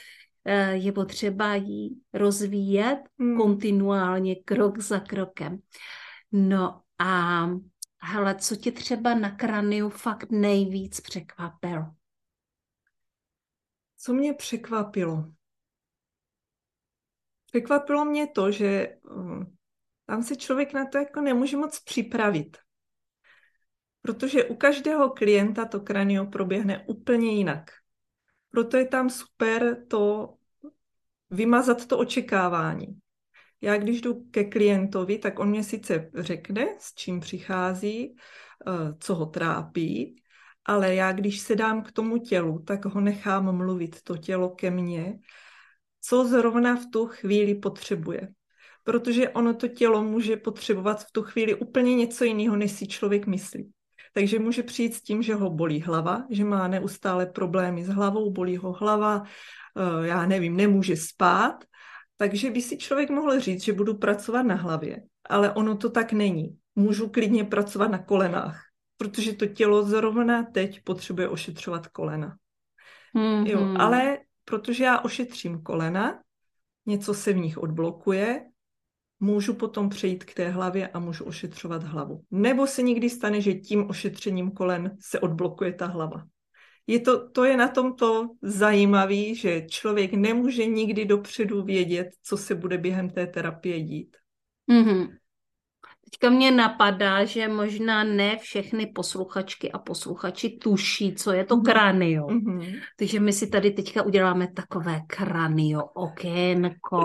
eh, 0.44 0.72
je 0.72 0.92
potřeba 0.92 1.54
ji 1.54 1.90
rozvíjet 2.12 2.98
hmm. 3.18 3.36
kontinuálně, 3.36 4.36
krok 4.36 4.78
za 4.78 5.00
krokem. 5.00 5.58
No 6.32 6.80
a 6.98 7.46
hele, 8.02 8.34
co 8.34 8.56
tě 8.56 8.72
třeba 8.72 9.14
na 9.14 9.30
kraniu 9.30 9.88
fakt 9.88 10.30
nejvíc 10.30 11.00
překvapilo? 11.00 11.84
Co 14.02 14.12
mě 14.12 14.34
překvapilo? 14.34 15.24
Překvapilo 17.46 18.04
mě 18.04 18.26
to, 18.26 18.52
že 18.52 18.96
hm, 19.10 19.56
tam 20.06 20.22
se 20.22 20.36
člověk 20.36 20.72
na 20.72 20.86
to 20.86 20.98
jako 20.98 21.20
nemůže 21.20 21.56
moc 21.56 21.80
připravit. 21.80 22.56
Protože 24.02 24.44
u 24.44 24.54
každého 24.54 25.10
klienta 25.10 25.64
to 25.64 25.80
kranio 25.80 26.26
proběhne 26.26 26.84
úplně 26.88 27.32
jinak. 27.32 27.70
Proto 28.50 28.76
je 28.76 28.86
tam 28.86 29.10
super 29.10 29.86
to 29.86 30.34
vymazat 31.30 31.86
to 31.86 31.98
očekávání. 31.98 32.86
Já 33.60 33.76
když 33.76 34.00
jdu 34.00 34.24
ke 34.30 34.44
klientovi, 34.44 35.18
tak 35.18 35.38
on 35.38 35.48
mě 35.48 35.64
sice 35.64 36.10
řekne, 36.14 36.76
s 36.78 36.94
čím 36.94 37.20
přichází, 37.20 38.16
eh, 38.16 38.94
co 39.00 39.14
ho 39.14 39.26
trápí, 39.26 40.22
ale 40.64 40.94
já 40.94 41.12
když 41.12 41.40
se 41.40 41.56
dám 41.56 41.82
k 41.82 41.92
tomu 41.92 42.18
tělu, 42.18 42.58
tak 42.58 42.84
ho 42.84 43.00
nechám 43.00 43.56
mluvit, 43.56 44.02
to 44.02 44.16
tělo 44.16 44.50
ke 44.50 44.70
mně, 44.70 45.18
co 46.00 46.28
zrovna 46.28 46.76
v 46.76 46.86
tu 46.92 47.06
chvíli 47.06 47.54
potřebuje 47.54 48.28
protože 48.84 49.28
ono 49.28 49.54
to 49.54 49.68
tělo 49.68 50.02
může 50.02 50.36
potřebovat 50.36 51.04
v 51.04 51.12
tu 51.12 51.22
chvíli 51.22 51.54
úplně 51.54 51.96
něco 51.96 52.24
jiného, 52.24 52.56
než 52.56 52.72
si 52.72 52.86
člověk 52.86 53.26
myslí. 53.26 53.70
Takže 54.12 54.38
může 54.38 54.62
přijít 54.62 54.94
s 54.94 55.02
tím, 55.02 55.22
že 55.22 55.34
ho 55.34 55.50
bolí 55.50 55.80
hlava, 55.80 56.24
že 56.30 56.44
má 56.44 56.68
neustále 56.68 57.26
problémy 57.26 57.84
s 57.84 57.88
hlavou, 57.88 58.30
bolí 58.30 58.56
ho 58.56 58.72
hlava, 58.72 59.22
eh, 59.22 60.06
já 60.06 60.26
nevím, 60.26 60.56
nemůže 60.56 60.96
spát, 60.96 61.64
takže 62.16 62.50
by 62.50 62.62
si 62.62 62.78
člověk 62.78 63.10
mohl 63.10 63.40
říct, 63.40 63.64
že 63.64 63.72
budu 63.72 63.94
pracovat 63.94 64.42
na 64.42 64.54
hlavě, 64.54 65.02
ale 65.28 65.52
ono 65.52 65.76
to 65.76 65.90
tak 65.90 66.12
není. 66.12 66.56
Můžu 66.74 67.08
klidně 67.08 67.44
pracovat 67.44 67.90
na 67.90 67.98
kolenách, 67.98 68.62
protože 69.00 69.32
to 69.32 69.46
tělo 69.46 69.82
zrovna 69.82 70.42
teď 70.42 70.84
potřebuje 70.84 71.28
ošetřovat 71.28 71.86
kolena. 71.86 72.36
Mm-hmm. 73.16 73.46
Jo, 73.46 73.74
ale 73.78 74.18
protože 74.44 74.84
já 74.84 75.00
ošetřím 75.00 75.62
kolena, 75.62 76.20
něco 76.86 77.14
se 77.14 77.32
v 77.32 77.36
nich 77.36 77.58
odblokuje, 77.58 78.44
můžu 79.20 79.54
potom 79.54 79.88
přejít 79.88 80.24
k 80.24 80.34
té 80.34 80.48
hlavě 80.48 80.88
a 80.88 80.98
můžu 80.98 81.24
ošetřovat 81.24 81.82
hlavu. 81.82 82.24
Nebo 82.30 82.66
se 82.66 82.82
někdy 82.82 83.10
stane, 83.10 83.40
že 83.40 83.54
tím 83.54 83.90
ošetřením 83.90 84.50
kolen 84.50 84.96
se 85.00 85.20
odblokuje 85.20 85.72
ta 85.72 85.86
hlava. 85.86 86.24
Je 86.86 87.00
to, 87.00 87.30
to 87.30 87.44
je 87.44 87.56
na 87.56 87.68
tomto 87.68 88.28
zajímavý, 88.42 89.34
že 89.34 89.66
člověk 89.70 90.12
nemůže 90.12 90.66
nikdy 90.66 91.04
dopředu 91.04 91.62
vědět, 91.62 92.08
co 92.22 92.36
se 92.36 92.54
bude 92.54 92.78
během 92.78 93.10
té 93.10 93.26
terapie 93.26 93.80
dít. 93.80 94.16
Mm-hmm. 94.70 95.08
Teďka 96.10 96.30
mě 96.30 96.50
napadá, 96.50 97.24
že 97.24 97.48
možná 97.48 98.04
ne 98.04 98.38
všechny 98.38 98.86
posluchačky 98.86 99.72
a 99.72 99.78
posluchači 99.78 100.58
tuší, 100.62 101.14
co 101.14 101.32
je 101.32 101.44
to 101.44 101.56
mm-hmm. 101.56 101.64
kranio. 101.64 102.26
Mm-hmm. 102.26 102.80
Takže 102.96 103.20
my 103.20 103.32
si 103.32 103.46
tady 103.46 103.70
teďka 103.70 104.02
uděláme 104.02 104.52
takové 104.52 105.00
kranio 105.06 105.84
okénko. 105.84 107.02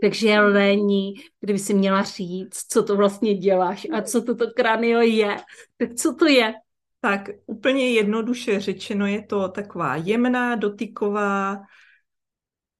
Takže 0.00 0.40
Lení, 0.40 1.14
kdyby 1.40 1.58
si 1.58 1.74
měla 1.74 2.02
říct, 2.02 2.66
co 2.68 2.82
to 2.82 2.96
vlastně 2.96 3.34
děláš 3.34 3.86
a 3.92 4.02
co 4.02 4.22
toto 4.22 4.46
kranio 4.56 5.00
je, 5.00 5.36
tak 5.76 5.94
co 5.94 6.14
to 6.14 6.26
je? 6.26 6.54
Tak 7.00 7.28
úplně 7.46 7.92
jednoduše 7.92 8.60
řečeno 8.60 9.06
je 9.06 9.22
to 9.22 9.48
taková 9.48 9.96
jemná, 9.96 10.54
dotyková, 10.54 11.60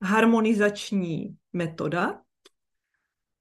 harmonizační 0.03 1.37
metoda, 1.53 2.21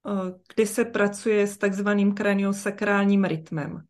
eh, 0.10 0.34
kde 0.56 0.66
se 0.66 0.86
pracuje 0.86 1.48
s 1.48 1.58
takzvaným 1.58 2.14
kraniosakrálním 2.14 3.26
rytmem. 3.26 3.84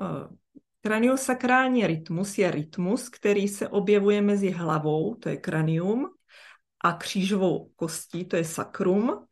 Eh, 0.00 0.36
kraniosakrální 0.80 1.86
rytmus 1.86 2.38
je 2.38 2.50
rytmus, 2.50 3.08
který 3.08 3.48
se 3.48 3.68
objevuje 3.68 4.22
mezi 4.22 4.50
hlavou, 4.50 5.14
to 5.14 5.28
je 5.28 5.36
kranium, 5.36 6.10
a 6.84 6.92
křížovou 6.92 7.70
kostí, 7.76 8.24
to 8.24 8.36
je 8.36 8.44
sakrum. 8.44 9.26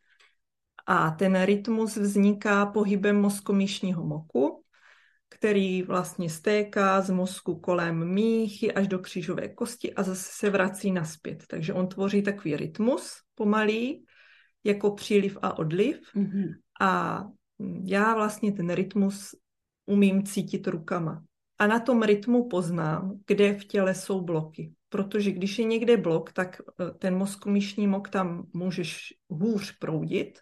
A 0.86 1.10
ten 1.10 1.42
rytmus 1.42 1.96
vzniká 1.96 2.66
pohybem 2.66 3.20
mozkomíšního 3.20 4.04
moku, 4.04 4.64
který 5.28 5.82
vlastně 5.82 6.30
stéká 6.30 7.00
z 7.00 7.10
mozku 7.10 7.60
kolem 7.60 8.08
míchy 8.08 8.72
až 8.72 8.88
do 8.88 8.98
křížové 8.98 9.48
kosti 9.48 9.94
a 9.94 10.02
zase 10.02 10.30
se 10.32 10.50
vrací 10.50 10.92
naspět. 10.92 11.44
Takže 11.46 11.72
on 11.72 11.88
tvoří 11.88 12.22
takový 12.22 12.56
rytmus 12.56 13.12
pomalý, 13.34 14.04
jako 14.64 14.90
příliv 14.90 15.38
a 15.42 15.58
odliv. 15.58 16.00
Mm-hmm. 16.14 16.54
A 16.80 17.24
já 17.84 18.14
vlastně 18.14 18.52
ten 18.52 18.70
rytmus 18.70 19.34
umím 19.86 20.22
cítit 20.22 20.66
rukama. 20.66 21.24
A 21.58 21.66
na 21.66 21.80
tom 21.80 22.02
rytmu 22.02 22.48
poznám, 22.48 23.20
kde 23.26 23.54
v 23.54 23.64
těle 23.64 23.94
jsou 23.94 24.20
bloky 24.20 24.72
protože 24.92 25.32
když 25.32 25.58
je 25.58 25.64
někde 25.64 25.96
blok, 25.96 26.32
tak 26.32 26.60
eh, 26.60 26.90
ten 26.98 27.16
mozkomíšní 27.16 27.86
mok 27.86 28.08
tam 28.08 28.46
můžeš 28.52 29.14
hůř 29.28 29.78
proudit, 29.78 30.38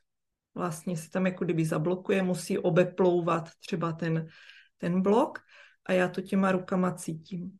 vlastně 0.54 0.96
se 0.96 1.10
tam 1.10 1.26
jako 1.26 1.44
kdyby 1.44 1.64
zablokuje, 1.64 2.22
musí 2.22 2.58
obeplouvat 2.58 3.48
třeba 3.60 3.92
ten, 3.92 4.26
ten 4.78 5.02
blok 5.02 5.38
a 5.86 5.92
já 5.92 6.08
to 6.08 6.20
těma 6.20 6.52
rukama 6.52 6.92
cítím. 6.92 7.52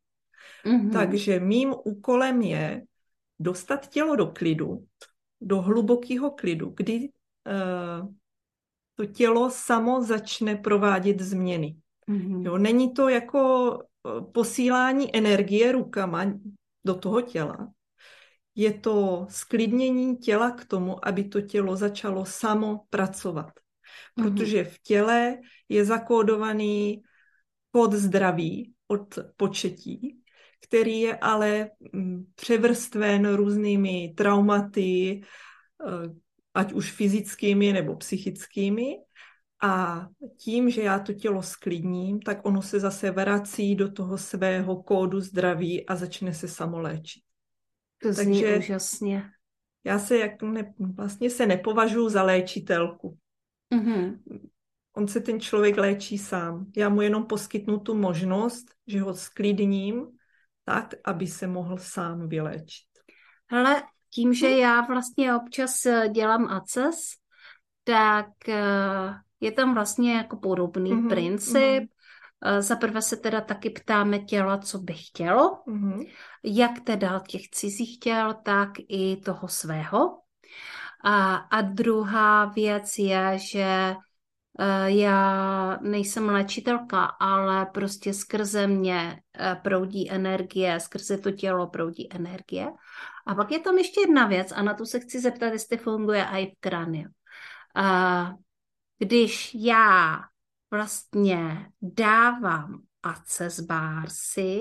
Mm-hmm. 0.67 0.93
Takže 0.93 1.41
mým 1.41 1.75
úkolem 1.85 2.43
je 2.43 2.83
dostat 3.39 3.89
tělo 3.89 4.17
do 4.17 4.27
klidu, 4.27 4.85
do 5.41 5.63
hlubokého 5.63 6.31
klidu, 6.31 6.73
kdy 6.77 7.09
uh, 7.09 8.09
to 8.95 9.07
tělo 9.07 9.51
samo 9.51 10.03
začne 10.03 10.57
provádět 10.57 11.21
změny. 11.21 11.77
Mm-hmm. 12.09 12.47
Jo, 12.47 12.59
není 12.59 12.93
to 12.93 13.09
jako 13.09 13.79
eh, 13.81 14.21
posílání 14.33 15.17
energie 15.17 15.73
rukama 15.73 16.25
do 16.85 16.95
toho 16.95 17.23
těla, 17.23 17.73
je 18.55 18.73
to 18.73 19.27
sklidnění 19.31 20.17
těla 20.17 20.51
k 20.51 20.65
tomu, 20.65 21.07
aby 21.09 21.25
to 21.25 21.41
tělo 21.41 21.77
začalo 21.77 22.25
samo 22.25 22.81
pracovat. 22.91 23.53
Mhm. 24.17 24.29
Protože 24.29 24.65
v 24.65 24.79
těle 24.79 25.39
je 25.69 25.85
zakódovaný 25.85 27.03
kód 27.73 27.93
zdraví 27.93 28.73
od 28.89 29.19
početí, 29.37 30.20
který 30.71 31.01
je 31.01 31.17
ale 31.17 31.71
mm, 31.93 32.25
převrstven 32.35 33.35
různými 33.35 34.15
traumaty, 34.17 35.21
eh, 35.21 36.15
ať 36.55 36.73
už 36.73 36.93
fyzickými 36.93 37.73
nebo 37.73 37.97
psychickými. 37.97 38.97
A 39.63 40.07
tím, 40.37 40.71
že 40.71 40.83
já 40.83 40.99
to 40.99 41.13
tělo 41.13 41.43
sklidním, 41.43 42.21
tak 42.21 42.47
ono 42.47 42.63
se 42.63 42.81
zase 42.81 43.11
vrací 43.11 43.75
do 43.75 43.93
toho 43.93 44.19
svého 44.19 44.83
kódu 44.83 45.21
zdraví 45.21 45.87
a 45.87 45.97
začne 45.97 46.35
se 46.35 46.49
samoléčit. 46.49 47.23
To 48.03 48.13
zní 48.13 48.41
Takže 48.41 48.59
úžasně. 48.59 49.23
Já 49.85 49.99
se 49.99 50.19
jak 50.19 50.43
ne, 50.43 50.75
vlastně 50.79 51.31
se 51.31 51.47
nepovažuji 51.47 52.09
za 52.09 52.23
léčitelku. 52.23 53.19
Mm-hmm. 53.75 54.19
On 54.97 55.09
se 55.09 55.21
ten 55.21 55.41
člověk 55.41 55.77
léčí 55.77 56.19
sám. 56.19 56.67
Já 56.77 56.89
mu 56.89 57.03
jenom 57.03 57.27
poskytnu 57.27 57.79
tu 57.79 57.95
možnost, 57.95 58.67
že 58.87 59.01
ho 59.01 59.15
sklidním 59.15 60.07
tak, 60.65 60.95
aby 61.05 61.27
se 61.27 61.47
mohl 61.47 61.79
sám 61.79 62.29
vyléčit. 62.29 62.89
Hele, 63.47 63.83
tím, 64.15 64.35
že 64.35 64.51
já 64.51 64.81
vlastně 64.81 65.35
občas 65.35 65.87
eh, 65.87 66.09
dělám 66.09 66.49
ACES, 66.49 66.97
tak 67.85 68.49
eh, 68.49 69.15
je 69.41 69.53
tam 69.53 69.75
vlastně 69.75 70.17
jako 70.17 70.37
podobný 70.37 70.93
mm-hmm, 70.93 71.09
princip. 71.09 71.85
Mm-hmm. 71.85 71.91
Za 72.59 72.77
prvé 72.77 73.03
se 73.03 73.17
teda 73.17 73.41
taky 73.41 73.71
ptáme 73.71 74.19
těla, 74.19 74.59
co 74.59 74.79
by 74.79 74.95
chtělo, 74.95 75.63
mm-hmm. 75.67 76.11
jak 76.45 76.81
teda 76.81 77.23
těch 77.29 77.51
cizích 77.51 77.99
těl, 77.99 78.35
tak 78.45 78.71
i 78.89 79.17
toho 79.17 79.49
svého. 79.49 80.21
A, 81.05 81.35
a 81.35 81.61
druhá 81.61 82.45
věc 82.45 82.99
je, 82.99 83.39
že 83.39 83.95
já 84.87 85.79
nejsem 85.83 86.29
léčitelka, 86.29 87.05
ale 87.05 87.67
prostě 87.67 88.15
skrze 88.15 88.67
mě 88.67 89.23
uh, 89.41 89.63
proudí 89.63 90.11
energie, 90.11 90.81
skrze 90.81 91.19
to 91.19 91.31
tělo 91.31 91.67
proudí 91.67 92.13
energie. 92.13 92.67
A 93.27 93.35
pak 93.35 93.51
je 93.51 93.59
tam 93.59 93.79
ještě 93.79 94.01
jedna 94.01 94.27
věc 94.27 94.53
a 94.53 94.63
na 94.63 94.75
tu 94.75 94.85
se 94.85 95.01
chci 95.01 95.21
zeptat, 95.21 95.47
jestli 95.47 95.77
funguje 95.77 96.25
i 96.25 96.47
v 96.47 96.61
kraniu. 96.61 97.09
Uh, 97.79 98.35
když 98.99 99.55
já 99.55 100.21
vlastně 100.71 101.67
dávám 101.83 102.83
access 103.03 103.61
bársy, 103.61 104.61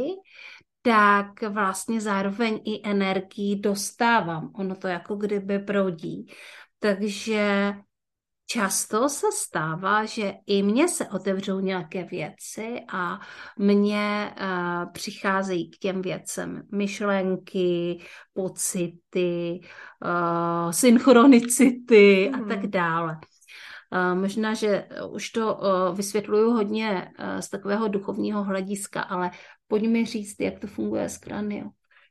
tak 0.82 1.42
vlastně 1.42 2.02
zároveň 2.02 2.62
i 2.66 2.90
energii 2.90 3.56
dostávám. 3.60 4.52
Ono 4.56 4.76
to 4.76 4.88
jako 4.88 5.16
kdyby 5.16 5.60
proudí. 5.60 6.34
Takže 6.80 7.74
často 8.50 9.10
se 9.10 9.28
stává, 9.34 10.06
že 10.06 10.34
i 10.46 10.64
mně 10.64 10.88
se 10.88 11.08
otevřou 11.08 11.60
nějaké 11.60 12.04
věci 12.04 12.80
a 12.94 13.20
mně 13.58 14.34
uh, 14.42 14.92
přicházejí 14.92 15.72
k 15.72 15.78
těm 15.78 16.02
věcem 16.02 16.64
myšlenky, 16.72 18.00
pocity, 18.34 19.60
uh, 20.06 20.72
synchronicity 20.72 22.32
mm. 22.34 22.36
a 22.36 22.48
tak 22.48 22.60
mhm. 22.60 22.72
dále. 22.72 23.18
Uh, 23.92 24.20
možná, 24.20 24.54
že 24.54 24.88
už 25.12 25.30
to 25.30 25.56
uh, 25.56 25.98
vysvětluju 25.98 26.52
hodně 26.52 27.12
uh, 27.20 27.40
z 27.40 27.50
takového 27.50 27.88
duchovního 27.88 28.44
hlediska, 28.44 29.02
ale 29.02 29.32
pojď 29.68 29.88
mi 29.88 30.06
říct, 30.06 30.40
jak 30.40 30.60
to 30.60 30.68
funguje 30.68 31.10
s 31.10 31.18
kranio. 31.18 31.66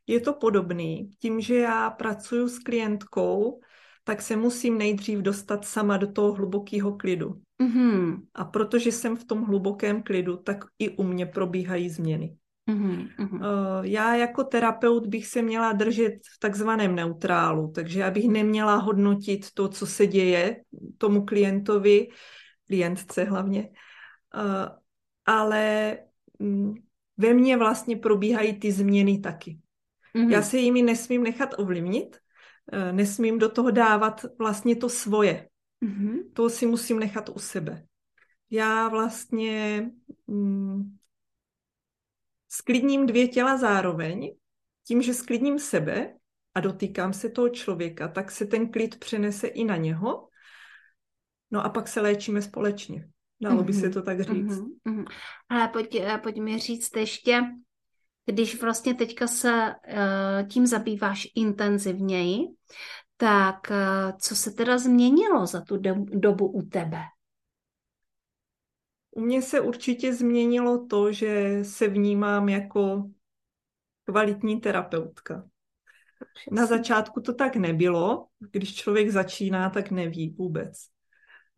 Je 0.07 0.19
to 0.19 0.33
podobný. 0.33 1.09
Tím, 1.19 1.41
že 1.41 1.55
já 1.55 1.89
pracuji 1.89 2.47
s 2.47 2.59
klientkou, 2.59 3.59
tak 4.09 4.21
se 4.21 4.35
musím 4.35 4.77
nejdřív 4.77 5.19
dostat 5.19 5.65
sama 5.65 5.97
do 5.97 6.11
toho 6.11 6.33
hlubokého 6.33 6.97
klidu. 6.97 7.41
Mm-hmm. 7.61 8.21
A 8.33 8.45
protože 8.45 8.91
jsem 8.91 9.17
v 9.17 9.23
tom 9.23 9.43
hlubokém 9.43 10.03
klidu, 10.03 10.37
tak 10.37 10.65
i 10.79 10.89
u 10.89 11.03
mě 11.03 11.25
probíhají 11.25 11.89
změny. 11.89 12.35
Mm-hmm. 12.69 13.39
Já 13.83 14.15
jako 14.15 14.43
terapeut 14.43 15.07
bych 15.07 15.27
se 15.27 15.41
měla 15.41 15.73
držet 15.73 16.13
v 16.35 16.39
takzvaném 16.39 16.95
neutrálu, 16.95 17.71
takže 17.75 17.99
já 17.99 18.11
bych 18.11 18.27
neměla 18.29 18.75
hodnotit 18.75 19.51
to, 19.53 19.69
co 19.69 19.85
se 19.85 20.07
děje 20.07 20.61
tomu 20.97 21.25
klientovi, 21.25 22.07
klientce 22.67 23.23
hlavně, 23.23 23.69
eh, 24.35 24.69
ale 25.25 25.97
mm, 26.39 26.73
ve 27.17 27.33
mně 27.33 27.57
vlastně 27.57 27.95
probíhají 27.95 28.59
ty 28.59 28.71
změny 28.71 29.19
taky. 29.19 29.59
Mm-hmm. 30.15 30.29
Já 30.29 30.41
se 30.41 30.57
jimi 30.57 30.81
nesmím 30.81 31.23
nechat 31.23 31.53
ovlivnit, 31.57 32.17
Eh, 32.17 32.28
nesmím 32.91 33.39
do 33.39 33.49
toho 33.49 33.71
dávat 33.71 34.25
vlastně 34.39 34.75
to 34.75 34.89
svoje. 34.89 35.49
Mm-hmm. 35.85 36.33
To 36.33 36.49
si 36.49 36.65
musím 36.65 36.99
nechat 36.99 37.29
u 37.29 37.39
sebe. 37.39 37.85
Já 38.49 38.89
vlastně 38.89 39.85
mm, 40.27 40.97
sklidním 42.49 43.05
dvě 43.05 43.27
těla 43.27 43.57
zároveň, 43.57 44.35
tím, 44.87 45.01
že 45.01 45.13
sklidním 45.13 45.59
sebe 45.59 46.13
a 46.55 46.59
dotýkám 46.59 47.13
se 47.13 47.29
toho 47.29 47.49
člověka, 47.49 48.07
tak 48.07 48.31
se 48.31 48.45
ten 48.45 48.71
klid 48.71 48.99
přenese 48.99 49.47
i 49.47 49.63
na 49.63 49.77
něho. 49.77 50.29
No 51.51 51.65
a 51.65 51.69
pak 51.69 51.87
se 51.87 52.01
léčíme 52.01 52.41
společně. 52.41 53.09
Dalo 53.41 53.61
mm-hmm. 53.61 53.65
by 53.65 53.73
se 53.73 53.89
to 53.89 54.01
tak 54.01 54.21
říct. 54.21 54.59
Mm-hmm. 54.59 55.05
Ale 55.49 55.67
pojď, 55.67 55.95
eh, 55.95 56.17
pojď 56.23 56.39
mi 56.39 56.59
říct 56.59 56.95
ještě, 56.95 57.41
když 58.31 58.61
vlastně 58.61 58.93
teďka 58.93 59.27
se 59.27 59.75
uh, 59.87 60.47
tím 60.47 60.67
zabýváš 60.67 61.27
intenzivněji, 61.35 62.39
tak 63.17 63.55
uh, 63.71 64.17
co 64.19 64.35
se 64.35 64.51
teda 64.51 64.77
změnilo 64.77 65.45
za 65.45 65.61
tu 65.61 65.77
do, 65.77 65.95
dobu 65.97 66.47
u 66.47 66.61
tebe? 66.61 66.99
U 69.11 69.21
mě 69.21 69.41
se 69.41 69.59
určitě 69.59 70.13
změnilo 70.13 70.85
to, 70.85 71.11
že 71.11 71.59
se 71.63 71.87
vnímám 71.87 72.49
jako 72.49 73.09
kvalitní 74.03 74.61
terapeutka. 74.61 75.49
Na 76.51 76.65
začátku 76.65 77.21
to 77.21 77.33
tak 77.33 77.55
nebylo. 77.55 78.27
Když 78.51 78.75
člověk 78.75 79.09
začíná, 79.09 79.69
tak 79.69 79.91
neví 79.91 80.29
vůbec. 80.29 80.73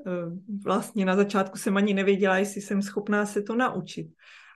Eh, 0.08 0.12
vlastně 0.64 1.06
na 1.06 1.16
začátku 1.16 1.58
jsem 1.58 1.78
ani 1.78 1.94
nevěděla, 1.94 2.38
jestli 2.38 2.62
jsem 2.62 2.82
schopná 2.82 3.26
se 3.26 3.42
to 3.42 3.56
naučit 3.56 4.08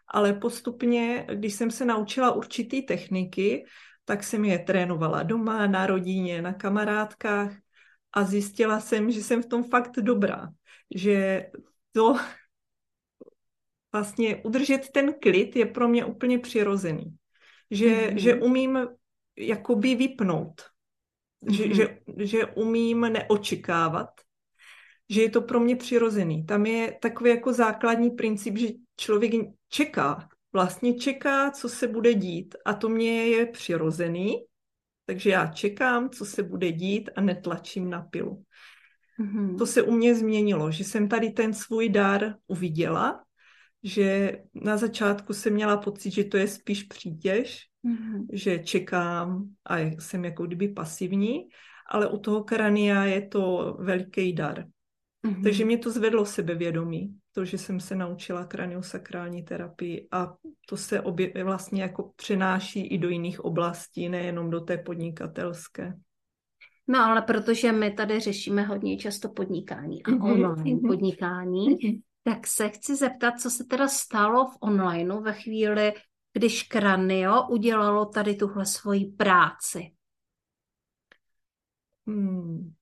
ale 0.08 0.34
postupně, 0.34 1.28
když 1.34 1.54
jsem 1.54 1.72
se 1.72 1.86
naučila 1.86 2.32
určitý 2.32 2.82
techniky, 2.82 3.66
tak 4.06 4.24
jsem 4.24 4.46
je 4.46 4.60
trénovala 4.60 5.24
doma, 5.24 5.68
na 5.68 5.86
rodině, 5.86 6.42
na 6.42 6.54
kamarádkách 6.54 7.54
a 8.14 8.24
zjistila 8.24 8.80
jsem, 8.80 9.12
že 9.12 9.24
jsem 9.24 9.44
v 9.44 9.46
tom 9.46 9.64
fakt 9.64 9.96
dobrá. 10.00 10.50
Že 10.96 11.46
to 11.92 12.16
vlastně 13.94 14.36
udržet 14.36 14.90
ten 14.94 15.14
klid 15.14 15.56
je 15.56 15.66
pro 15.66 15.88
mě 15.88 16.06
úplně 16.06 16.40
přirozený. 16.40 17.16
Že, 17.72 17.90
mm-hmm. 17.90 18.16
že 18.16 18.36
umím 18.36 18.80
jakoby 19.38 19.96
vypnout. 19.96 20.62
Mm-hmm. 21.44 21.54
Že, 21.54 21.74
že, 21.74 22.00
že 22.18 22.46
umím 22.46 23.02
neočekávat. 23.02 24.10
Že 25.10 25.22
je 25.22 25.30
to 25.30 25.42
pro 25.42 25.60
mě 25.60 25.76
přirozený. 25.76 26.46
Tam 26.46 26.66
je 26.66 26.98
takový 27.02 27.30
jako 27.30 27.54
základní 27.54 28.10
princip, 28.10 28.58
že 28.58 28.68
člověk 28.98 29.32
čeká, 29.70 30.30
vlastně 30.54 30.94
čeká, 30.94 31.52
co 31.52 31.70
se 31.70 31.88
bude 31.88 32.14
dít 32.14 32.56
a 32.66 32.74
to 32.74 32.90
mě 32.90 33.28
je 33.28 33.46
přirozený, 33.46 34.36
takže 35.06 35.30
já 35.30 35.48
čekám, 35.48 36.10
co 36.10 36.26
se 36.26 36.44
bude 36.44 36.72
dít 36.72 37.10
a 37.16 37.22
netlačím 37.22 37.90
na 37.90 38.02
pilu. 38.02 38.44
Mm-hmm. 39.20 39.58
To 39.58 39.66
se 39.66 39.82
u 39.82 39.92
mě 39.92 40.16
změnilo, 40.16 40.72
že 40.72 40.84
jsem 40.84 41.10
tady 41.10 41.30
ten 41.30 41.54
svůj 41.54 41.90
dar 41.90 42.36
uviděla, 42.48 43.24
že 43.84 44.38
na 44.54 44.78
začátku 44.78 45.34
jsem 45.34 45.54
měla 45.54 45.78
pocit, 45.78 46.12
že 46.12 46.24
to 46.24 46.38
je 46.38 46.48
spíš 46.48 46.84
přítěž, 46.84 47.66
mm-hmm. 47.86 48.26
že 48.34 48.60
čekám 48.60 49.50
a 49.70 49.78
jsem 49.78 50.26
jako 50.26 50.46
kdyby 50.46 50.68
pasivní, 50.68 51.48
ale 51.90 52.08
u 52.08 52.18
toho 52.18 52.44
krania 52.44 53.04
je 53.04 53.28
to 53.28 53.78
veliký 53.80 54.34
dar. 54.34 54.66
Mm-hmm. 55.28 55.44
Takže 55.44 55.66
mě 55.66 55.78
to 55.78 55.92
zvedlo 55.92 56.26
sebevědomí 56.26 57.16
to, 57.36 57.46
že 57.46 57.58
jsem 57.58 57.80
se 57.80 57.96
naučila 57.96 58.46
kraniosakrální 58.46 59.44
terapii 59.44 60.08
a 60.12 60.36
to 60.70 60.78
se 60.78 61.02
obě, 61.02 61.44
vlastně 61.44 61.82
jako 61.82 62.12
přenáší 62.16 62.88
i 62.88 62.98
do 62.98 63.10
jiných 63.10 63.46
oblastí, 63.46 64.10
nejenom 64.10 64.50
do 64.50 64.60
té 64.60 64.78
podnikatelské. 64.78 65.94
No 66.88 67.00
ale 67.00 67.22
protože 67.22 67.72
my 67.72 67.92
tady 67.92 68.20
řešíme 68.20 68.62
hodně 68.62 68.98
často 68.98 69.30
podnikání 69.30 70.04
a 70.04 70.10
mm-hmm. 70.10 70.34
online 70.34 70.64
mm-hmm. 70.64 70.88
podnikání, 70.88 71.70
mm-hmm. 71.70 72.02
tak 72.24 72.48
se 72.48 72.70
chci 72.70 72.96
zeptat, 72.96 73.40
co 73.40 73.50
se 73.50 73.64
teda 73.64 73.88
stalo 73.88 74.46
v 74.46 74.58
onlineu 74.60 75.22
ve 75.22 75.34
chvíli, 75.34 75.94
když 76.34 76.64
Kranio 76.64 77.48
udělalo 77.48 78.06
tady 78.06 78.36
tuhle 78.36 78.66
svoji 78.66 79.06
práci? 79.06 79.92
Hmm. 82.08 82.74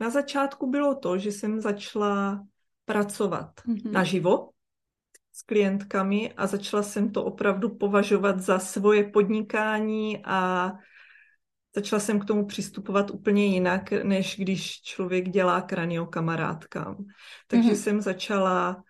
Na 0.00 0.10
začátku 0.10 0.70
bylo 0.70 0.94
to, 0.94 1.18
že 1.18 1.32
jsem 1.32 1.60
začala 1.60 2.46
pracovat 2.84 3.60
mm-hmm. 3.60 3.92
naživo 3.92 4.50
s 5.32 5.42
klientkami 5.42 6.32
a 6.32 6.46
začala 6.46 6.82
jsem 6.82 7.12
to 7.12 7.24
opravdu 7.24 7.76
považovat 7.76 8.40
za 8.40 8.58
svoje 8.58 9.04
podnikání 9.04 10.22
a 10.24 10.72
začala 11.74 12.00
jsem 12.00 12.20
k 12.20 12.24
tomu 12.24 12.46
přistupovat 12.46 13.10
úplně 13.10 13.46
jinak, 13.46 13.92
než 13.92 14.38
když 14.38 14.82
člověk 14.82 15.28
dělá 15.28 15.60
kranio 15.60 16.06
kamarádkám. 16.06 17.04
Takže 17.46 17.70
mm-hmm. 17.70 17.82
jsem 17.82 18.00
začala 18.00 18.82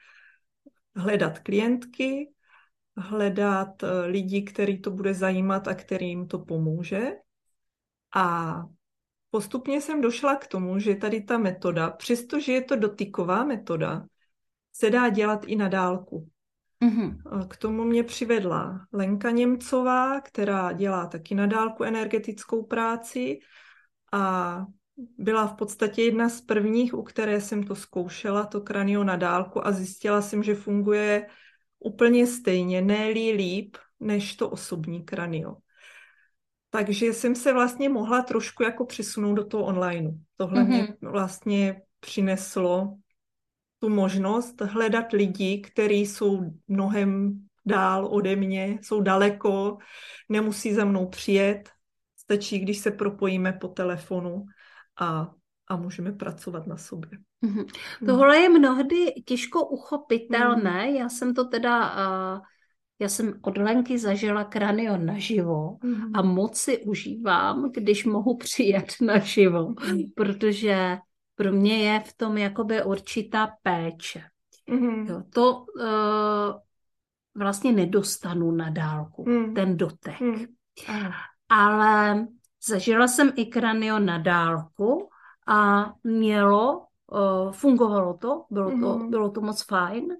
hledat 0.96 1.38
klientky, 1.38 2.31
hledat 2.96 3.83
eh, 3.83 4.07
lidi, 4.07 4.42
který 4.42 4.81
to 4.81 4.90
bude 4.90 5.14
zajímat 5.14 5.68
a 5.68 5.74
kterým 5.74 6.29
to 6.29 6.38
pomůže. 6.38 7.11
A 8.16 8.55
postupně 9.31 9.81
jsem 9.81 10.01
došla 10.01 10.37
k 10.37 10.47
tomu, 10.47 10.79
že 10.79 10.95
tady 10.95 11.21
ta 11.21 11.38
metoda, 11.38 11.90
přestože 11.90 12.53
je 12.53 12.62
to 12.62 12.77
dotyková 12.77 13.45
metoda, 13.45 14.07
se 14.73 14.90
dá 14.90 15.09
dělat 15.09 15.45
i 15.47 15.57
na 15.57 15.69
dálku. 15.69 16.29
Mm-hmm. 16.85 17.47
K 17.49 17.57
tomu 17.57 17.85
mě 17.85 18.05
přivedla 18.05 18.87
Lenka 18.93 19.31
Němcová, 19.31 20.21
která 20.21 20.73
dělá 20.73 21.07
taky 21.07 21.35
na 21.35 21.47
dálku 21.47 21.85
energetickou 21.85 22.62
práci 22.62 23.38
a 24.12 24.66
byla 25.19 25.47
v 25.47 25.57
podstatě 25.57 26.03
jedna 26.03 26.29
z 26.29 26.40
prvních, 26.40 26.95
u 26.95 27.03
které 27.03 27.40
jsem 27.40 27.62
to 27.62 27.75
zkoušela, 27.75 28.47
to 28.47 28.61
kranio 28.61 29.05
na 29.05 29.16
dálku 29.16 29.66
a 29.66 29.73
zjistila 29.73 30.23
jsem, 30.23 30.43
že 30.43 30.55
funguje 30.55 31.27
úplně 31.79 32.27
stejně, 32.27 32.83
ne 32.83 33.09
líp, 33.09 33.77
než 34.01 34.37
to 34.37 34.51
osobní 34.51 35.05
kranio. 35.05 35.57
Takže 36.70 37.06
jsem 37.06 37.35
se 37.35 37.52
vlastně 37.52 37.88
mohla 37.88 38.22
trošku 38.22 38.62
jako 38.62 38.85
přesunout 38.85 39.35
do 39.35 39.44
toho 39.44 39.64
onlineu. 39.64 40.12
Tohle 40.37 40.62
mm-hmm. 40.62 40.66
mě 40.66 40.83
mhm. 40.83 41.12
vlastně 41.12 41.83
přineslo 42.00 42.96
tu 43.78 43.88
možnost 43.88 44.61
hledat 44.61 45.12
lidi, 45.12 45.61
kteří 45.61 46.06
jsou 46.06 46.40
mnohem 46.68 47.40
dál 47.66 48.06
ode 48.06 48.37
mě, 48.37 48.78
jsou 48.83 49.00
daleko, 49.00 49.78
nemusí 50.28 50.74
za 50.74 50.85
mnou 50.85 51.06
přijet, 51.06 51.70
stačí, 52.16 52.59
když 52.59 52.78
se 52.78 52.90
propojíme 52.90 53.52
po 53.52 53.68
telefonu 53.68 54.44
a, 55.00 55.30
a 55.68 55.76
můžeme 55.76 56.12
pracovat 56.12 56.66
na 56.66 56.76
sobě. 56.76 57.11
Mm-hmm. 57.44 57.66
Tohle 58.06 58.38
je 58.38 58.48
mnohdy 58.48 59.12
těžko 59.24 59.66
uchopitelné. 59.66 60.87
Mm. 60.87 60.96
Já 60.96 61.09
jsem 61.09 61.35
to 61.35 61.44
teda 61.44 61.90
uh, 61.90 62.40
já 63.00 63.08
jsem 63.08 63.34
od 63.42 63.56
Lenky 63.56 63.98
zažila 63.98 64.44
kranio 64.44 64.96
naživo 64.96 65.76
mm-hmm. 65.82 66.10
a 66.14 66.22
moc 66.22 66.56
si 66.56 66.78
užívám, 66.78 67.70
když 67.72 68.04
mohu 68.04 68.36
přijet 68.36 68.92
naživo, 69.00 69.68
mm-hmm. 69.68 70.12
protože 70.16 70.98
pro 71.34 71.52
mě 71.52 71.78
je 71.78 72.00
v 72.00 72.16
tom 72.16 72.38
jakoby 72.38 72.84
určitá 72.84 73.48
péče. 73.62 74.22
Mm-hmm. 74.68 75.06
Jo, 75.08 75.22
to 75.34 75.64
uh, 75.80 76.60
vlastně 77.34 77.72
nedostanu 77.72 78.50
na 78.50 78.70
dálku, 78.70 79.24
mm. 79.28 79.54
ten 79.54 79.76
dotek. 79.76 80.20
Mm. 80.20 80.44
Ale 81.48 82.26
zažila 82.66 83.08
jsem 83.08 83.32
i 83.36 83.46
kranio 83.46 83.98
na 83.98 84.18
dálku 84.18 85.08
a 85.46 85.92
mělo 86.04 86.86
uh, 87.12 87.52
fungovalo 87.52 88.14
to, 88.14 88.44
bylo 88.50 88.70
to, 88.70 88.98
Mhm. 88.98 89.10
bylo 89.10 89.30
to 89.30 89.40
moc 89.40 89.62
fajn. 89.62 90.16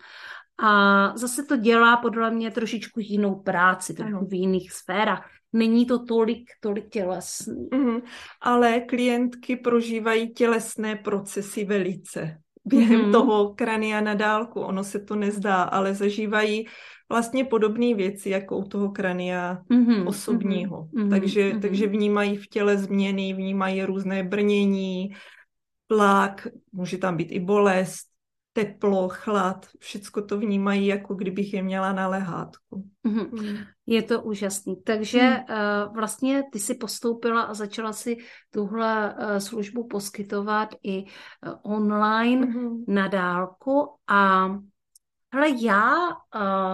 A 0.62 1.12
zase 1.16 1.42
to 1.44 1.57
dělá 1.57 1.96
podle 1.96 2.31
mě 2.31 2.51
trošičku 2.51 3.01
jinou 3.01 3.35
práci, 3.35 3.94
trošku 3.94 4.16
Ano. 4.16 4.27
v 4.27 4.35
jiných 4.35 4.73
sférách. 4.73 5.31
Není 5.53 5.87
to 5.87 6.05
tolik, 6.05 6.51
tolik 6.61 6.88
tělesný. 6.88 7.68
Mhm. 7.75 8.01
Ale 8.40 8.81
klientky 8.81 9.57
prožívají 9.57 10.33
tělesné 10.35 10.96
procesy 10.96 11.64
velice 11.64 12.38
během 12.64 13.01
Mhm. 13.01 13.12
toho 13.12 13.55
krania 13.55 14.01
na 14.01 14.14
dálku. 14.14 14.61
Ono 14.61 14.85
se 14.85 15.01
to 15.01 15.16
nezdá, 15.16 15.62
ale 15.62 15.94
zažívají 15.94 16.66
vlastně 17.09 17.44
podobné 17.44 17.94
věci, 17.94 18.31
jako 18.31 18.59
u 18.59 18.64
toho 18.64 18.90
krania 18.90 19.59
Mhm, 19.68 20.07
osobního. 20.07 20.88
mhm, 20.92 21.11
takže, 21.11 21.51
mhm. 21.53 21.61
takže 21.61 21.87
vnímají 21.87 22.37
v 22.37 22.46
těle 22.46 22.77
změny, 22.79 23.35
vnímají 23.35 23.85
různé 23.85 24.23
brnění, 24.25 25.11
tlak, 25.87 26.46
může 26.73 26.99
tam 26.99 27.16
být 27.16 27.33
i 27.33 27.40
bolest, 27.40 28.10
teplo, 28.52 29.08
chlad, 29.08 29.66
všecko 29.78 30.22
to 30.22 30.38
vnímají, 30.38 30.86
jako 30.86 31.14
kdybych 31.14 31.54
je 31.54 31.62
měla 31.62 31.92
na 31.92 32.08
lehátku. 32.08 32.84
Mhm. 33.04 33.20
Mm. 33.32 33.56
Je 33.86 34.02
to 34.02 34.22
úžasný. 34.22 34.82
Takže 34.82 35.20
Hmm. 35.20 35.38
uh, 35.88 35.94
vlastně 35.94 36.42
ty 36.52 36.58
si 36.58 36.74
postoupila 36.74 37.42
a 37.42 37.54
začala 37.54 37.92
si 37.92 38.16
tuhle 38.50 39.14
uh, 39.14 39.38
službu 39.38 39.86
poskytovat 39.88 40.68
i 40.82 41.02
uh, 41.02 41.52
online 41.62 42.46
Mhm. 42.46 42.84
na 42.88 43.08
dálku 43.08 43.88
a 44.06 44.48
hele, 45.32 45.48
já 45.62 46.08
uh, 46.08 46.12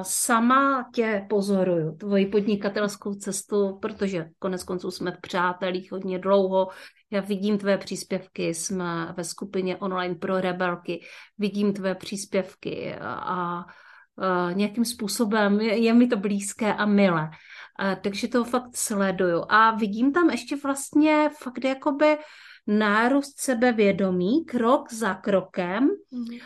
sama 0.02 0.90
tě 0.94 1.26
pozoruju, 1.28 1.96
tvoji 1.96 2.26
podnikatelskou 2.26 3.14
cestu, 3.14 3.78
protože 3.82 4.30
konec 4.38 4.64
konců 4.64 4.90
jsme 4.90 5.12
v 5.12 5.20
přátelích 5.20 5.92
hodně 5.92 6.18
dlouho. 6.18 6.68
Já 7.10 7.20
vidím 7.20 7.58
tvé 7.58 7.78
příspěvky, 7.78 8.54
jsme 8.54 9.14
ve 9.16 9.24
skupině 9.24 9.76
online 9.76 10.14
pro 10.14 10.40
rebelky, 10.40 11.04
vidím 11.38 11.72
tvé 11.72 11.94
příspěvky 11.94 12.94
a, 13.00 13.64
uh, 13.64 14.54
nějakým 14.56 14.84
způsobem 14.84 15.60
je, 15.60 15.78
je 15.78 15.94
mi 15.94 16.06
to 16.06 16.16
blízké 16.16 16.74
a 16.74 16.86
milé. 16.86 17.22
Uh, 17.22 17.94
takže 18.02 18.28
to 18.28 18.44
fakt 18.44 18.76
sleduju. 18.76 19.44
A 19.48 19.70
vidím 19.70 20.12
tam 20.12 20.30
ještě 20.30 20.56
vlastně 20.56 21.30
fakt 21.42 21.64
jakoby 21.64 22.18
nárůst 22.66 23.40
sebevědomí, 23.40 24.44
krok 24.44 24.92
za 24.92 25.14
krokem, 25.14 25.88
Mhm. 26.12 26.38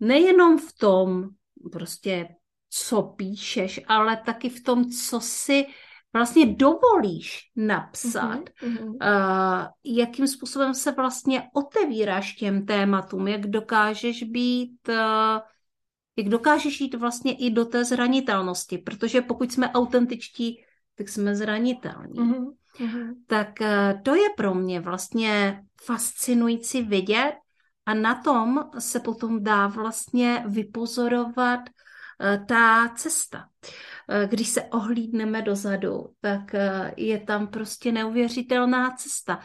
nejenom 0.00 0.58
v 0.58 0.72
tom, 0.78 1.28
prostě, 1.72 2.28
co 2.70 3.02
píšeš, 3.02 3.80
ale 3.86 4.16
taky 4.16 4.48
v 4.48 4.62
tom, 4.62 4.90
co 4.90 5.20
si 5.20 5.66
vlastně 6.12 6.46
dovolíš 6.46 7.50
napsat. 7.56 8.40
Mhm. 8.62 8.88
Uh, 8.88 8.96
jakým 9.84 10.26
způsobem 10.26 10.74
se 10.74 10.92
vlastně 10.92 11.42
otevíráš 11.54 12.32
těm 12.32 12.66
tématům, 12.66 13.28
jak 13.28 13.46
dokážeš 13.46 14.22
být, 14.22 14.88
uh, 14.88 15.40
jak 16.16 16.28
dokážeš 16.28 16.80
jít 16.80 16.94
vlastně 16.94 17.36
i 17.36 17.50
do 17.50 17.64
té 17.64 17.84
zranitelnosti, 17.84 18.78
protože 18.78 19.22
pokud 19.22 19.52
jsme 19.52 19.72
autentičtí, 19.72 20.64
tak 20.94 21.08
jsme 21.08 21.36
zranitelní. 21.36 22.20
Mhm. 22.20 22.46
Mhm. 22.80 23.14
Tak 23.26 23.48
uh, 23.60 24.02
to 24.02 24.14
je 24.14 24.28
pro 24.36 24.54
mě 24.54 24.80
vlastně 24.80 25.62
fascinující 25.82 26.82
vidět 26.82 27.32
a 27.90 27.94
na 27.94 28.22
tom 28.22 28.70
se 28.78 29.00
potom 29.00 29.44
dá 29.44 29.66
vlastně 29.66 30.44
vypozorovat 30.46 31.60
uh, 31.60 32.46
ta 32.46 32.88
cesta. 32.96 33.48
Uh, 34.08 34.30
Když 34.30 34.48
se 34.48 34.62
ohlídneme 34.62 35.42
dozadu, 35.42 36.14
tak 36.20 36.54
uh, 36.54 36.90
je 36.96 37.20
tam 37.20 37.46
prostě 37.46 37.92
neuvěřitelná 37.92 38.90
cesta. 38.90 39.40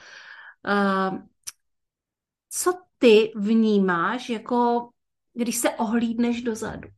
Co 2.50 2.74
ty 2.98 3.32
vnímáš, 3.36 4.30
jako 4.30 4.90
když 5.34 5.56
se 5.56 5.70
ohlídneš 5.70 6.42
dozadu? 6.42 6.90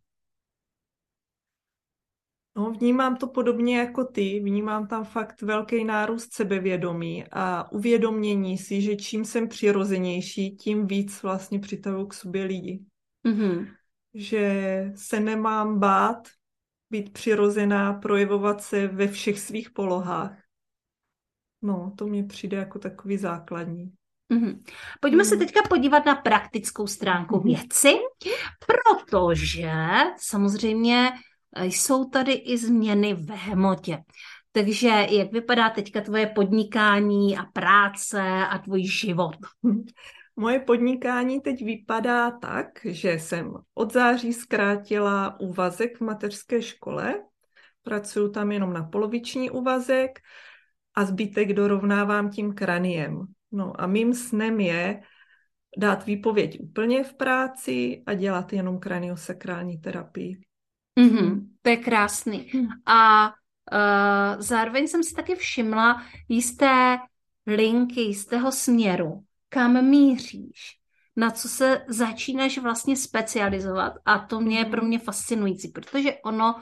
No, 2.58 2.72
vnímám 2.72 3.16
to 3.16 3.28
podobně 3.28 3.78
jako 3.78 4.04
ty, 4.04 4.40
vnímám 4.40 4.88
tam 4.88 5.06
fakt 5.06 5.42
velký 5.42 5.84
nárůst 5.84 6.34
sebevědomí 6.34 7.26
a 7.32 7.72
uvědomění 7.72 8.58
si, 8.58 8.82
že 8.82 8.96
čím 8.96 9.26
jsem 9.26 9.48
přirozenější, 9.48 10.56
tím 10.56 10.88
víc 10.88 11.24
vlastně 11.24 11.60
přitahuji 11.60 12.08
k 12.08 12.14
sobě 12.14 12.44
lidi. 12.44 12.80
Mhm. 13.24 13.68
Že 14.14 14.92
se 14.96 15.20
nemám 15.20 15.80
bát 15.80 16.28
být 16.90 17.14
přirozená, 17.14 17.94
projevovat 17.94 18.62
se 18.62 18.88
ve 18.88 19.08
všech 19.08 19.40
svých 19.40 19.72
polohách. 19.72 20.44
No, 21.62 21.94
to 21.98 22.08
mi 22.08 22.24
přijde 22.24 22.58
jako 22.58 22.80
takový 22.80 23.18
základní. 23.18 23.92
Mhm. 24.30 24.64
Pojďme 25.02 25.26
se 25.26 25.36
Mhm. 25.36 25.46
teďka 25.46 25.62
podívat 25.70 26.06
na 26.06 26.16
praktickou 26.16 26.88
stránku 26.88 27.36
Mhm. 27.38 27.44
věci, 27.44 27.94
protože 28.68 29.72
samozřejmě 30.18 31.12
jsou 31.56 32.10
tady 32.10 32.34
i 32.34 32.58
změny 32.58 33.14
v 33.14 33.30
hmotě. 33.30 34.04
Takže 34.52 34.88
jak 35.10 35.32
vypadá 35.32 35.70
teďka 35.70 36.02
tvoje 36.02 36.28
podnikání 36.28 37.38
a 37.38 37.44
práce 37.44 38.22
a 38.50 38.58
tvůj 38.58 38.84
život? 38.84 39.36
Moje 40.36 40.60
podnikání 40.60 41.42
teď 41.42 41.66
vypadá 41.66 42.32
tak, 42.32 42.68
že 42.86 43.12
jsem 43.12 43.54
od 43.74 43.94
září 43.94 44.34
zkrátila 44.34 45.40
úvazek 45.40 45.98
v 45.98 46.02
mateřské 46.02 46.62
škole, 46.62 47.24
pracuju 47.84 48.32
tam 48.32 48.52
jenom 48.52 48.74
na 48.74 48.84
poloviční 48.84 49.50
úvazek 49.50 50.20
a 50.96 51.06
zbytek 51.06 51.54
dorovnávám 51.54 52.30
tím 52.30 52.54
kraniem. 52.54 53.26
No 53.52 53.82
a 53.82 53.88
mým 53.88 54.14
snem 54.14 54.60
je 54.60 55.02
dát 55.78 56.06
výpověď 56.06 56.60
úplně 56.62 57.04
v 57.04 57.14
práci 57.14 58.04
a 58.06 58.14
dělat 58.14 58.54
jenom 58.54 58.80
kraniosakrální 58.80 59.78
terapii. 59.78 60.47
Mhm. 60.98 61.50
To 61.62 61.70
je 61.70 61.78
krásný. 61.78 62.52
A 62.86 63.28
uh, 63.28 64.42
zároveň 64.42 64.88
jsem 64.88 65.04
si 65.04 65.16
taky 65.16 65.36
všimla 65.36 66.04
jisté 66.30 66.98
linky, 67.48 68.02
jistého 68.02 68.52
směru, 68.52 69.24
kam 69.50 69.86
míříš, 69.86 70.78
na 71.16 71.32
co 71.32 71.50
se 71.50 71.86
začínáš 71.88 72.58
vlastně 72.58 72.96
specializovat. 72.96 73.94
A 74.06 74.20
to 74.20 74.40
mě 74.40 74.58
je 74.58 74.66
pro 74.66 74.82
mě 74.82 75.00
fascinující, 75.00 75.68
protože 75.68 76.14
ono, 76.26 76.56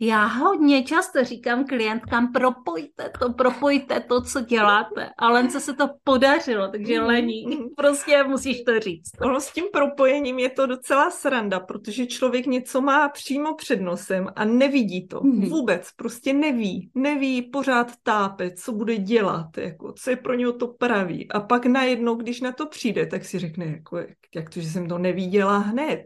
já 0.00 0.24
hodně 0.26 0.82
často 0.84 1.24
říkám 1.24 1.66
klientkám, 1.66 2.32
propojte 2.32 3.10
to, 3.18 3.32
propojte 3.32 4.00
to, 4.00 4.22
co 4.22 4.40
děláte. 4.40 5.10
A 5.18 5.30
Lence 5.30 5.60
se 5.60 5.74
to 5.74 5.88
podařilo, 6.04 6.68
takže 6.68 6.98
Mhm. 6.98 7.06
Lení, 7.06 7.44
prostě 7.76 8.24
musíš 8.24 8.62
to 8.62 8.80
říct. 8.80 9.10
Ono 9.20 9.40
s 9.40 9.52
tím 9.52 9.64
propojením 9.72 10.38
je 10.38 10.50
to 10.50 10.66
docela 10.66 11.10
sranda, 11.10 11.60
protože 11.60 12.06
člověk 12.06 12.46
něco 12.46 12.80
má 12.80 13.08
přímo 13.08 13.54
před 13.54 13.80
nosem 13.80 14.28
a 14.36 14.44
nevidí 14.44 15.08
to. 15.08 15.20
Mhm. 15.22 15.48
Vůbec 15.48 15.92
prostě 15.96 16.32
neví. 16.32 16.90
Neví 16.94 17.42
pořád 17.42 17.92
tápe, 18.02 18.50
co 18.50 18.72
bude 18.72 18.96
dělat, 18.96 19.58
jako, 19.58 19.92
co 19.92 20.10
je 20.10 20.16
pro 20.16 20.34
něho 20.34 20.52
to 20.52 20.68
pravý. 20.68 21.32
A 21.32 21.40
pak 21.40 21.66
najednou, 21.66 22.14
když 22.14 22.40
na 22.40 22.52
to 22.52 22.66
přijde, 22.66 23.06
tak 23.06 23.24
si 23.24 23.38
řekne, 23.38 23.64
jako, 23.66 23.98
jak 24.34 24.50
to, 24.50 24.60
že 24.60 24.68
jsem 24.70 24.88
to 24.88 24.98
neviděla 24.98 25.58
hned. 25.58 26.00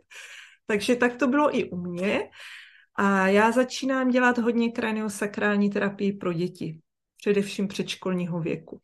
Takže 0.66 0.96
tak 0.96 1.16
to 1.16 1.26
bylo 1.26 1.56
i 1.56 1.70
u 1.70 1.76
mě. 1.76 2.30
A 2.94 3.28
já 3.28 3.52
začínám 3.52 4.10
dělat 4.10 4.38
hodně 4.38 4.72
kraniosakrální 4.72 5.70
terapii 5.70 6.12
pro 6.12 6.32
děti, 6.32 6.80
především 7.16 7.68
předškolního 7.68 8.40
věku. 8.40 8.80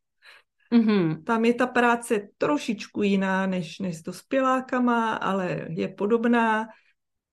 Mhm. 0.71 1.25
Tam 1.25 1.45
je 1.45 1.55
ta 1.55 1.67
práce 1.67 2.29
trošičku 2.39 3.03
jiná 3.03 3.47
než, 3.47 3.79
než 3.79 3.99
s 3.99 4.03
dospělákama, 4.03 5.15
ale 5.15 5.67
je 5.69 5.89
podobná 5.89 6.67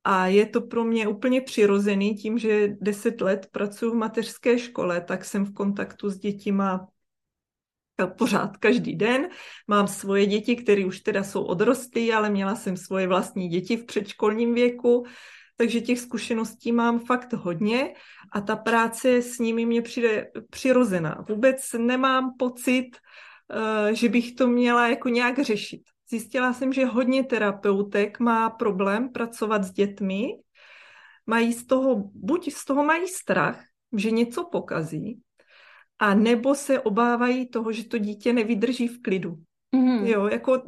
a 0.04 0.28
je 0.28 0.46
to 0.46 0.62
pro 0.62 0.84
mě 0.84 1.08
úplně 1.08 1.42
přirozený 1.42 2.16
tím, 2.16 2.38
že 2.38 2.68
deset 2.82 3.22
let 3.22 3.48
pracuji 3.52 3.92
v 3.92 3.96
mateřské 3.96 4.60
škole, 4.60 5.02
tak 5.02 5.26
jsem 5.26 5.46
v 5.46 5.54
kontaktu 5.54 6.10
s 6.10 6.20
dětima 6.20 6.88
pořád 8.18 8.58
každý 8.58 8.96
den. 8.96 9.28
Mám 9.68 9.88
svoje 9.88 10.26
děti, 10.26 10.56
které 10.56 10.86
už 10.86 11.00
teda 11.00 11.24
jsou 11.24 11.44
odrostlé, 11.44 12.14
ale 12.14 12.30
měla 12.30 12.56
jsem 12.56 12.78
svoje 12.78 13.08
vlastní 13.08 13.50
děti 13.50 13.78
v 13.78 13.86
předškolním 13.86 14.54
věku, 14.54 15.06
takže 15.58 15.82
těch 15.82 16.00
zkušeností 16.00 16.72
mám 16.72 17.00
fakt 17.00 17.34
hodně 17.34 17.94
a 18.32 18.42
ta 18.42 18.56
práce 18.56 19.22
s 19.22 19.40
nimi 19.40 19.66
mě 19.66 19.82
přijde 19.82 20.32
přirozená. 20.50 21.26
Vůbec 21.30 21.74
nemám 21.78 22.34
pocit, 22.40 22.90
eh, 23.52 23.96
že 23.96 24.10
bych 24.10 24.36
to 24.36 24.48
měla 24.48 24.88
jako 24.88 25.10
nějak 25.10 25.40
řešit. 25.40 25.82
Zjistila 26.10 26.54
jsem, 26.54 26.74
že 26.74 26.86
hodně 26.86 27.24
terapeutek 27.24 28.20
má 28.20 28.50
problém 28.50 29.10
pracovat 29.10 29.64
s 29.64 29.72
dětmi, 29.72 30.28
mají 31.26 31.54
z 31.54 31.66
toho, 31.66 32.12
buď 32.14 32.54
z 32.54 32.66
toho 32.66 32.84
mají 32.84 33.08
strach, 33.08 33.64
že 33.98 34.12
něco 34.12 34.44
pokazí, 34.52 35.22
a 36.00 36.14
nebo 36.14 36.56
se 36.56 36.80
obávají 36.80 37.50
toho, 37.50 37.72
že 37.72 37.88
to 37.88 37.98
dítě 37.98 38.34
nevydrží 38.34 38.88
v 38.88 39.02
klidu. 39.02 39.36
Mhm. 39.72 40.06
Jo, 40.06 40.28
jako 40.28 40.62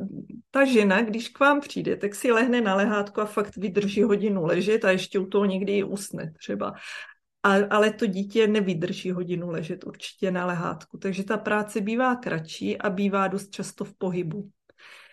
ta 0.55 0.65
žena, 0.65 1.01
když 1.01 1.29
k 1.29 1.39
vám 1.39 1.59
přijde, 1.59 1.95
tak 1.95 2.15
si 2.15 2.31
lehne 2.31 2.61
na 2.61 2.75
lehátko 2.75 3.21
a 3.21 3.25
fakt 3.25 3.57
vydrží 3.57 4.03
hodinu 4.03 4.45
ležet 4.45 4.85
a 4.85 4.91
ještě 4.91 5.19
u 5.19 5.25
toho 5.25 5.45
někdy 5.45 5.77
i 5.77 5.83
usne 5.83 6.33
třeba. 6.39 6.73
A, 7.43 7.53
ale 7.69 7.93
to 7.93 8.05
dítě 8.05 8.47
nevydrží 8.47 9.11
hodinu 9.11 9.49
ležet 9.49 9.83
určitě 9.83 10.31
na 10.31 10.45
lehátku, 10.45 10.97
takže 10.97 11.23
ta 11.23 11.37
práce 11.37 11.81
bývá 11.81 12.15
kratší 12.15 12.77
a 12.77 12.89
bývá 12.89 13.27
dost 13.27 13.49
často 13.49 13.85
v 13.85 13.93
pohybu. 13.97 14.49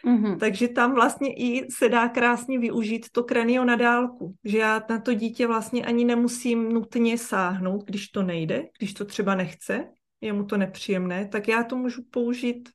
Mm-hmm. 0.07 0.39
Takže 0.39 0.69
tam 0.69 0.95
vlastně 0.95 1.35
i 1.35 1.67
se 1.71 1.89
dá 1.89 2.09
krásně 2.09 2.59
využít 2.59 3.07
to 3.13 3.25
kranio 3.25 3.65
na 3.65 3.77
dálku, 3.77 4.35
že 4.45 4.59
já 4.59 4.83
na 4.91 5.01
to 5.01 5.15
dítě 5.15 5.47
vlastně 5.47 5.85
ani 5.85 6.05
nemusím 6.05 6.73
nutně 6.73 7.19
sáhnout, 7.19 7.85
když 7.85 8.09
to 8.09 8.23
nejde, 8.23 8.65
když 8.79 8.95
to 8.95 9.05
třeba 9.05 9.35
nechce, 9.35 9.85
je 10.21 10.33
mu 10.33 10.45
to 10.45 10.57
nepříjemné, 10.57 11.29
tak 11.29 11.49
já 11.49 11.65
to 11.65 11.77
můžu 11.77 12.03
použít 12.11 12.69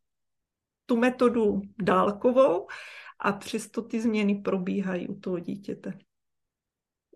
tu 0.88 0.98
metodu 0.98 1.62
dálkovou 1.82 2.68
a 3.20 3.32
přesto 3.32 3.82
ty 3.82 4.02
změny 4.02 4.36
probíhají 4.36 5.08
u 5.08 5.20
toho 5.20 5.40
dítěte. 5.40 5.94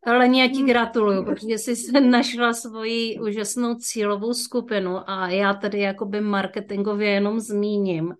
Ale 0.05 0.37
já 0.37 0.47
ti 0.47 0.57
hmm. 0.57 0.67
gratuluju, 0.67 1.25
protože 1.25 1.57
jsi 1.57 1.75
se 1.75 2.01
našla 2.01 2.53
svoji 2.53 3.19
úžasnou 3.19 3.75
cílovou 3.75 4.33
skupinu 4.33 5.09
a 5.09 5.29
já 5.29 5.53
tady 5.53 5.79
jakoby 5.79 6.21
marketingově 6.21 7.09
jenom 7.09 7.39
zmíním, 7.39 8.13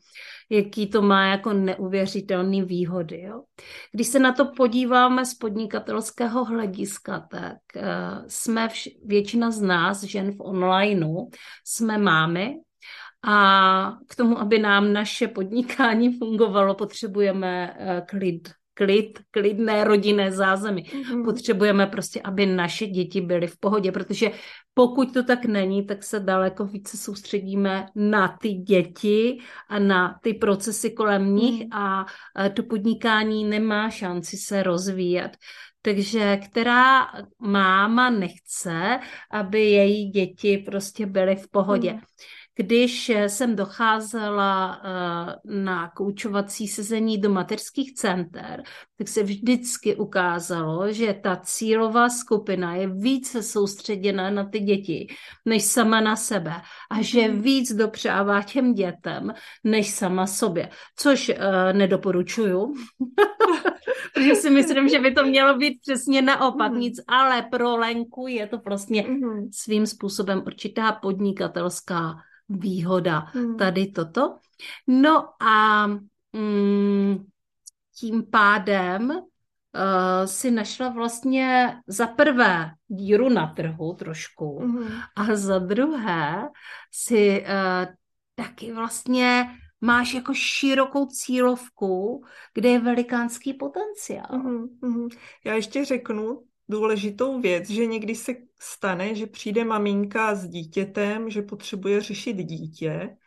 jaký 0.49 0.89
to 0.89 1.01
má 1.01 1.25
jako 1.25 1.53
neuvěřitelné 1.53 2.65
výhody. 2.65 3.21
Jo? 3.21 3.43
Když 3.91 4.07
se 4.07 4.19
na 4.19 4.33
to 4.33 4.45
podíváme 4.57 5.25
z 5.25 5.33
podnikatelského 5.33 6.45
hlediska, 6.45 7.27
tak 7.31 7.57
uh, 7.75 7.81
jsme 8.27 8.67
vš- 8.67 8.91
většina 9.05 9.51
z 9.51 9.61
nás, 9.61 10.03
žen 10.03 10.31
v 10.31 10.41
onlineu, 10.41 11.29
jsme 11.65 11.97
mámy 11.97 12.55
a 13.23 13.97
k 14.07 14.15
tomu, 14.15 14.39
aby 14.39 14.59
nám 14.59 14.93
naše 14.93 15.27
podnikání 15.27 16.17
fungovalo, 16.17 16.75
potřebujeme 16.75 17.77
uh, 17.79 18.05
klid 18.05 18.49
klid, 18.73 19.19
klidné 19.31 19.83
rodinné 19.83 20.31
zázemí. 20.31 20.83
Mm-hmm. 20.83 21.25
Potřebujeme 21.25 21.87
prostě, 21.87 22.21
aby 22.21 22.45
naše 22.45 22.87
děti 22.87 23.21
byly 23.21 23.47
v 23.47 23.57
pohodě, 23.57 23.91
protože 23.91 24.31
pokud 24.73 25.13
to 25.13 25.23
tak 25.23 25.45
není, 25.45 25.85
tak 25.85 26.03
se 26.03 26.19
daleko 26.19 26.65
více 26.65 26.97
soustředíme 26.97 27.85
na 27.95 28.37
ty 28.41 28.49
děti 28.53 29.37
a 29.69 29.79
na 29.79 30.19
ty 30.23 30.33
procesy 30.33 30.91
kolem 30.91 31.35
nich 31.35 31.65
mm. 31.65 31.73
a 31.73 32.05
to 32.53 32.63
podnikání 32.63 33.45
nemá 33.45 33.89
šanci 33.89 34.37
se 34.37 34.63
rozvíjet. 34.63 35.37
Takže 35.81 36.37
která 36.37 37.07
máma 37.39 38.09
nechce, 38.09 38.99
aby 39.31 39.61
její 39.61 40.09
děti 40.09 40.57
prostě 40.57 41.05
byly 41.05 41.35
v 41.35 41.49
pohodě. 41.51 41.93
Mm. 41.93 41.99
Když 42.61 43.09
jsem 43.09 43.55
docházela 43.55 44.81
eh, 44.83 45.35
na 45.45 45.89
koučovací 45.89 46.67
sezení 46.67 47.17
do 47.17 47.29
mateřských 47.29 47.93
center, 47.93 48.63
tak 48.97 49.07
se 49.07 49.23
vždycky 49.23 49.95
ukázalo, 49.95 50.93
že 50.93 51.13
ta 51.13 51.41
cílová 51.43 52.09
skupina 52.09 52.75
je 52.75 52.87
více 52.87 53.43
soustředěna 53.43 54.29
na 54.29 54.45
ty 54.45 54.59
děti, 54.59 55.07
než 55.45 55.63
sama 55.63 56.01
na 56.01 56.15
sebe 56.15 56.53
a 56.91 57.01
že 57.01 57.27
mhm. 57.27 57.41
víc 57.41 57.73
dopřává 57.73 58.41
těm 58.41 58.73
dětem, 58.73 59.33
než 59.63 59.89
sama 59.89 60.27
sobě, 60.27 60.69
což 60.95 61.29
uh, 61.29 61.35
nedoporučuju, 61.73 62.73
protože 64.13 64.35
si 64.35 64.49
myslím, 64.49 64.89
že 64.89 64.99
by 64.99 65.11
to 65.11 65.25
mělo 65.25 65.57
být 65.57 65.81
přesně 65.81 66.21
naopak, 66.21 66.71
mm. 66.71 66.79
nic, 66.79 66.99
ale 67.07 67.41
pro 67.41 67.77
Lenku 67.77 68.27
je 68.27 68.47
to 68.47 68.57
vlastně 68.57 69.05
mm. 69.07 69.49
svým 69.51 69.85
způsobem 69.85 70.43
určitá 70.45 70.91
podnikatelská 70.91 72.15
výhoda 72.59 73.19
hmm. 73.19 73.57
tady 73.57 73.87
toto. 73.87 74.37
No 74.87 75.29
a 75.43 75.87
mm, 76.33 77.25
tím 77.99 78.25
pádem 78.31 79.09
uh, 79.09 79.19
si 80.25 80.51
našla 80.51 80.89
vlastně 80.89 81.75
za 81.87 82.07
prvé 82.07 82.71
díru 82.87 83.29
na 83.29 83.47
trhu 83.47 83.93
trošku 83.93 84.59
hmm. 84.59 84.87
a 85.15 85.35
za 85.35 85.59
druhé 85.59 86.49
si 86.91 87.41
uh, 87.41 87.93
taky 88.35 88.73
vlastně 88.73 89.57
máš 89.81 90.13
jako 90.13 90.33
širokou 90.33 91.05
cílovku, 91.05 92.23
kde 92.53 92.69
je 92.69 92.79
velikánský 92.79 93.53
potenciál. 93.53 94.29
Mm-hmm. 94.29 95.09
Já 95.45 95.53
ještě 95.53 95.85
řeknu, 95.85 96.43
důležitou 96.71 97.41
věc, 97.41 97.69
že 97.69 97.85
někdy 97.85 98.15
se 98.15 98.33
stane, 98.59 99.15
že 99.15 99.27
přijde 99.27 99.63
maminka 99.63 100.35
s 100.35 100.47
dítětem, 100.47 101.29
že 101.29 101.41
potřebuje 101.41 102.01
řešit 102.01 102.37
dítě 102.37 103.17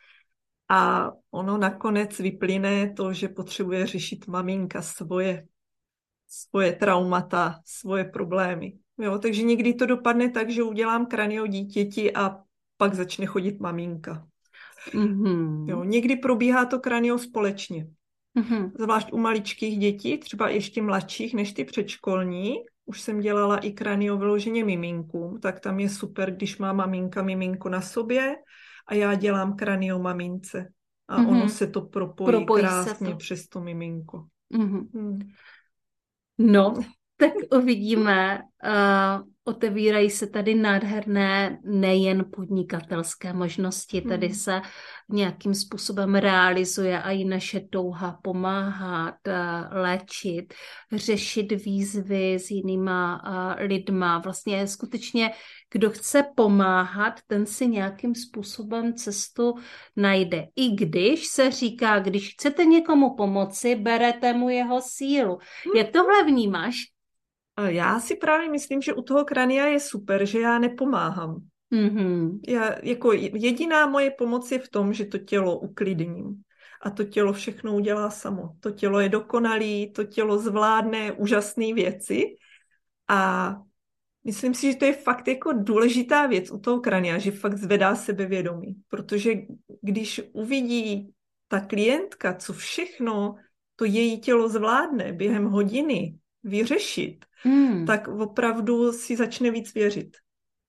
a 0.69 1.11
ono 1.31 1.57
nakonec 1.57 2.19
vyplyne 2.19 2.93
to, 2.93 3.13
že 3.13 3.27
potřebuje 3.27 3.87
řešit 3.87 4.27
maminka 4.27 4.81
svoje, 4.81 5.47
svoje 6.27 6.73
traumata, 6.73 7.61
svoje 7.65 8.03
problémy. 8.05 8.73
Jo, 8.97 9.19
takže 9.19 9.43
někdy 9.43 9.73
to 9.73 9.85
dopadne 9.85 10.29
tak, 10.29 10.49
že 10.49 10.63
udělám 10.63 11.05
kranio 11.05 11.47
dítěti 11.47 12.13
a 12.13 12.37
pak 12.77 12.93
začne 12.93 13.25
chodit 13.25 13.59
maminka. 13.59 14.27
Mm-hmm. 14.93 15.69
Jo, 15.69 15.83
někdy 15.83 16.15
probíhá 16.15 16.65
to 16.65 16.79
kranio 16.79 17.17
společně. 17.17 17.87
Mm-hmm. 18.37 18.71
Zvlášť 18.79 19.13
u 19.13 19.17
maličkých 19.17 19.79
dětí, 19.79 20.17
třeba 20.17 20.49
ještě 20.49 20.81
mladších 20.81 21.33
než 21.33 21.53
ty 21.53 21.65
předškolní, 21.65 22.55
už 22.85 23.01
jsem 23.01 23.19
dělala 23.19 23.57
i 23.57 23.71
kranio 23.71 24.17
vyloženě 24.17 24.65
miminkům, 24.65 25.39
tak 25.39 25.59
tam 25.59 25.79
je 25.79 25.89
super, 25.89 26.35
když 26.35 26.57
má 26.57 26.73
maminka 26.73 27.21
miminko 27.21 27.69
na 27.69 27.81
sobě 27.81 28.35
a 28.87 28.93
já 28.93 29.13
dělám 29.15 29.55
kranio 29.55 29.99
mamince. 29.99 30.69
A 31.07 31.17
mm-hmm. 31.17 31.29
ono 31.29 31.49
se 31.49 31.67
to 31.67 31.81
propojí, 31.81 32.27
propojí 32.27 32.63
krásně 32.63 33.11
to. 33.11 33.17
přes 33.17 33.47
to 33.47 33.61
miminko. 33.61 34.25
Mm-hmm. 34.53 34.87
Hmm. 34.93 35.19
No, 36.37 36.73
tak 37.17 37.33
uvidíme. 37.51 38.41
Uh, 38.63 39.35
otevírají 39.47 40.09
se 40.09 40.27
tady 40.27 40.55
nádherné 40.55 41.59
nejen 41.63 42.25
podnikatelské 42.35 43.33
možnosti, 43.33 44.01
tady 44.01 44.27
hmm. 44.27 44.35
se 44.35 44.61
nějakým 45.09 45.53
způsobem 45.53 46.15
realizuje 46.15 47.01
a 47.01 47.11
i 47.11 47.23
naše 47.23 47.59
touha 47.59 48.19
pomáhat, 48.23 49.15
eh, 49.27 49.33
léčit, 49.71 50.53
řešit 50.91 51.51
výzvy 51.51 52.35
s 52.35 52.51
jinýma 52.51 53.21
eh, 53.25 53.63
lidma. 53.63 54.17
Vlastně 54.17 54.67
skutečně, 54.67 55.31
kdo 55.73 55.89
chce 55.89 56.23
pomáhat, 56.35 57.13
ten 57.27 57.45
si 57.45 57.67
nějakým 57.67 58.15
způsobem 58.15 58.93
cestu 58.93 59.53
najde. 59.95 60.45
I 60.55 60.69
když 60.69 61.25
se 61.25 61.51
říká, 61.51 61.99
když 61.99 62.33
chcete 62.33 62.65
někomu 62.65 63.15
pomoci, 63.15 63.75
berete 63.75 64.33
mu 64.33 64.49
jeho 64.49 64.81
sílu. 64.81 65.37
Jak 65.75 65.91
tohle 65.91 66.23
vnímáš? 66.23 66.94
Já 67.67 67.99
si 67.99 68.15
právě 68.15 68.49
myslím, 68.49 68.81
že 68.81 68.93
u 68.93 69.01
toho 69.01 69.25
krania 69.25 69.65
je 69.65 69.79
super, 69.79 70.25
že 70.25 70.39
já 70.39 70.59
nepomáhám. 70.59 71.41
Mm-hmm. 71.73 72.39
Já, 72.47 72.75
jako 72.83 73.13
jediná 73.13 73.87
moje 73.87 74.11
pomoc 74.11 74.51
je 74.51 74.59
v 74.59 74.69
tom, 74.69 74.93
že 74.93 75.05
to 75.05 75.17
tělo 75.17 75.59
uklidním. 75.59 76.41
A 76.81 76.89
to 76.89 77.03
tělo 77.03 77.33
všechno 77.33 77.75
udělá 77.75 78.09
samo. 78.09 78.49
To 78.59 78.71
tělo 78.71 78.99
je 78.99 79.09
dokonalý, 79.09 79.91
to 79.91 80.03
tělo 80.03 80.37
zvládne 80.37 81.11
úžasné 81.11 81.73
věci. 81.73 82.23
A 83.07 83.51
myslím 84.23 84.53
si, 84.53 84.71
že 84.71 84.77
to 84.77 84.85
je 84.85 84.93
fakt 84.93 85.27
jako 85.27 85.53
důležitá 85.53 86.27
věc 86.27 86.51
u 86.51 86.59
toho 86.59 86.79
krania, 86.79 87.17
že 87.17 87.31
fakt 87.31 87.57
zvedá 87.57 87.95
sebevědomí. 87.95 88.75
Protože 88.87 89.33
když 89.81 90.21
uvidí 90.33 91.13
ta 91.47 91.59
klientka, 91.59 92.33
co 92.33 92.53
všechno 92.53 93.35
to 93.75 93.85
její 93.85 94.21
tělo 94.21 94.49
zvládne 94.49 95.13
během 95.13 95.45
hodiny 95.45 96.15
vyřešit, 96.45 97.25
hmm. 97.43 97.85
tak 97.85 98.07
opravdu 98.07 98.91
si 98.91 99.15
začne 99.15 99.51
víc 99.51 99.73
věřit. 99.73 100.17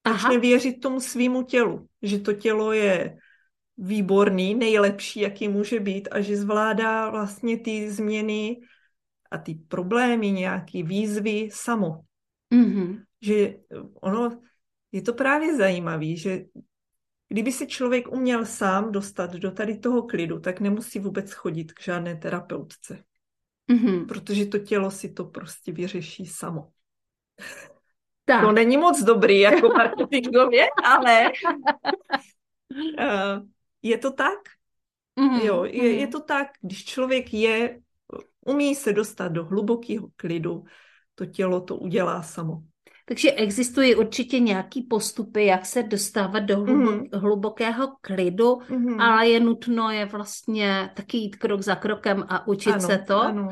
Začne 0.07 0.29
Aha. 0.29 0.39
věřit 0.39 0.81
tomu 0.81 0.99
svýmu 0.99 1.43
tělu, 1.43 1.87
že 2.01 2.19
to 2.19 2.33
tělo 2.33 2.73
je 2.73 3.17
výborný, 3.77 4.55
nejlepší, 4.55 5.19
jaký 5.19 5.47
může 5.47 5.79
být 5.79 6.07
a 6.11 6.21
že 6.21 6.37
zvládá 6.37 7.09
vlastně 7.09 7.59
ty 7.59 7.91
změny 7.91 8.59
a 9.31 9.37
ty 9.37 9.55
problémy, 9.67 10.31
nějaký 10.31 10.83
výzvy 10.83 11.49
samo. 11.51 12.01
Mm-hmm. 12.53 13.03
Že 13.21 13.55
ono, 14.01 14.41
je 14.91 15.01
to 15.01 15.13
právě 15.13 15.57
zajímavé, 15.57 16.15
že 16.15 16.45
kdyby 17.29 17.51
se 17.51 17.65
člověk 17.65 18.11
uměl 18.11 18.45
sám 18.45 18.91
dostat 18.91 19.33
do 19.33 19.51
tady 19.51 19.77
toho 19.77 20.03
klidu, 20.03 20.39
tak 20.39 20.59
nemusí 20.59 20.99
vůbec 20.99 21.33
chodit 21.33 21.73
k 21.73 21.81
žádné 21.81 22.15
terapeutce. 22.15 23.03
Mm-hmm. 23.71 24.05
Protože 24.07 24.45
to 24.45 24.59
tělo 24.59 24.91
si 24.91 25.13
to 25.13 25.25
prostě 25.25 25.71
vyřeší 25.71 26.25
samo. 26.25 26.71
Tak. 28.25 28.41
To 28.41 28.51
není 28.51 28.77
moc 28.77 29.03
dobrý 29.03 29.39
jako 29.39 29.67
marketingově, 29.77 30.67
ale 30.83 31.31
uh, 32.99 33.47
je 33.81 33.97
to 33.97 34.11
tak. 34.11 34.39
Mm-hmm. 35.19 35.45
Jo, 35.45 35.63
je, 35.63 35.71
mm-hmm. 35.71 35.99
je 35.99 36.07
to 36.07 36.19
tak, 36.19 36.47
když 36.61 36.85
člověk 36.85 37.33
je, 37.33 37.79
umí 38.45 38.75
se 38.75 38.93
dostat 38.93 39.27
do 39.27 39.45
hlubokého 39.45 40.07
klidu, 40.15 40.63
to 41.15 41.25
tělo 41.25 41.61
to 41.61 41.75
udělá 41.75 42.21
samo. 42.23 42.61
Takže 43.09 43.31
existují 43.31 43.95
určitě 43.95 44.39
nějaký 44.39 44.81
postupy, 44.81 45.45
jak 45.45 45.65
se 45.65 45.83
dostávat 45.83 46.39
do 46.39 46.57
hlubo- 46.57 46.99
mm-hmm. 46.99 47.19
hlubokého 47.19 47.87
klidu, 48.01 48.53
mm-hmm. 48.55 49.01
ale 49.01 49.27
je 49.27 49.39
nutno 49.39 49.91
je 49.91 50.05
vlastně 50.05 50.89
taky 50.95 51.17
jít 51.17 51.35
krok 51.35 51.61
za 51.61 51.75
krokem 51.75 52.25
a 52.29 52.47
učit 52.47 52.71
ano, 52.71 52.81
se 52.81 52.97
to. 52.97 53.21
Ano. 53.21 53.49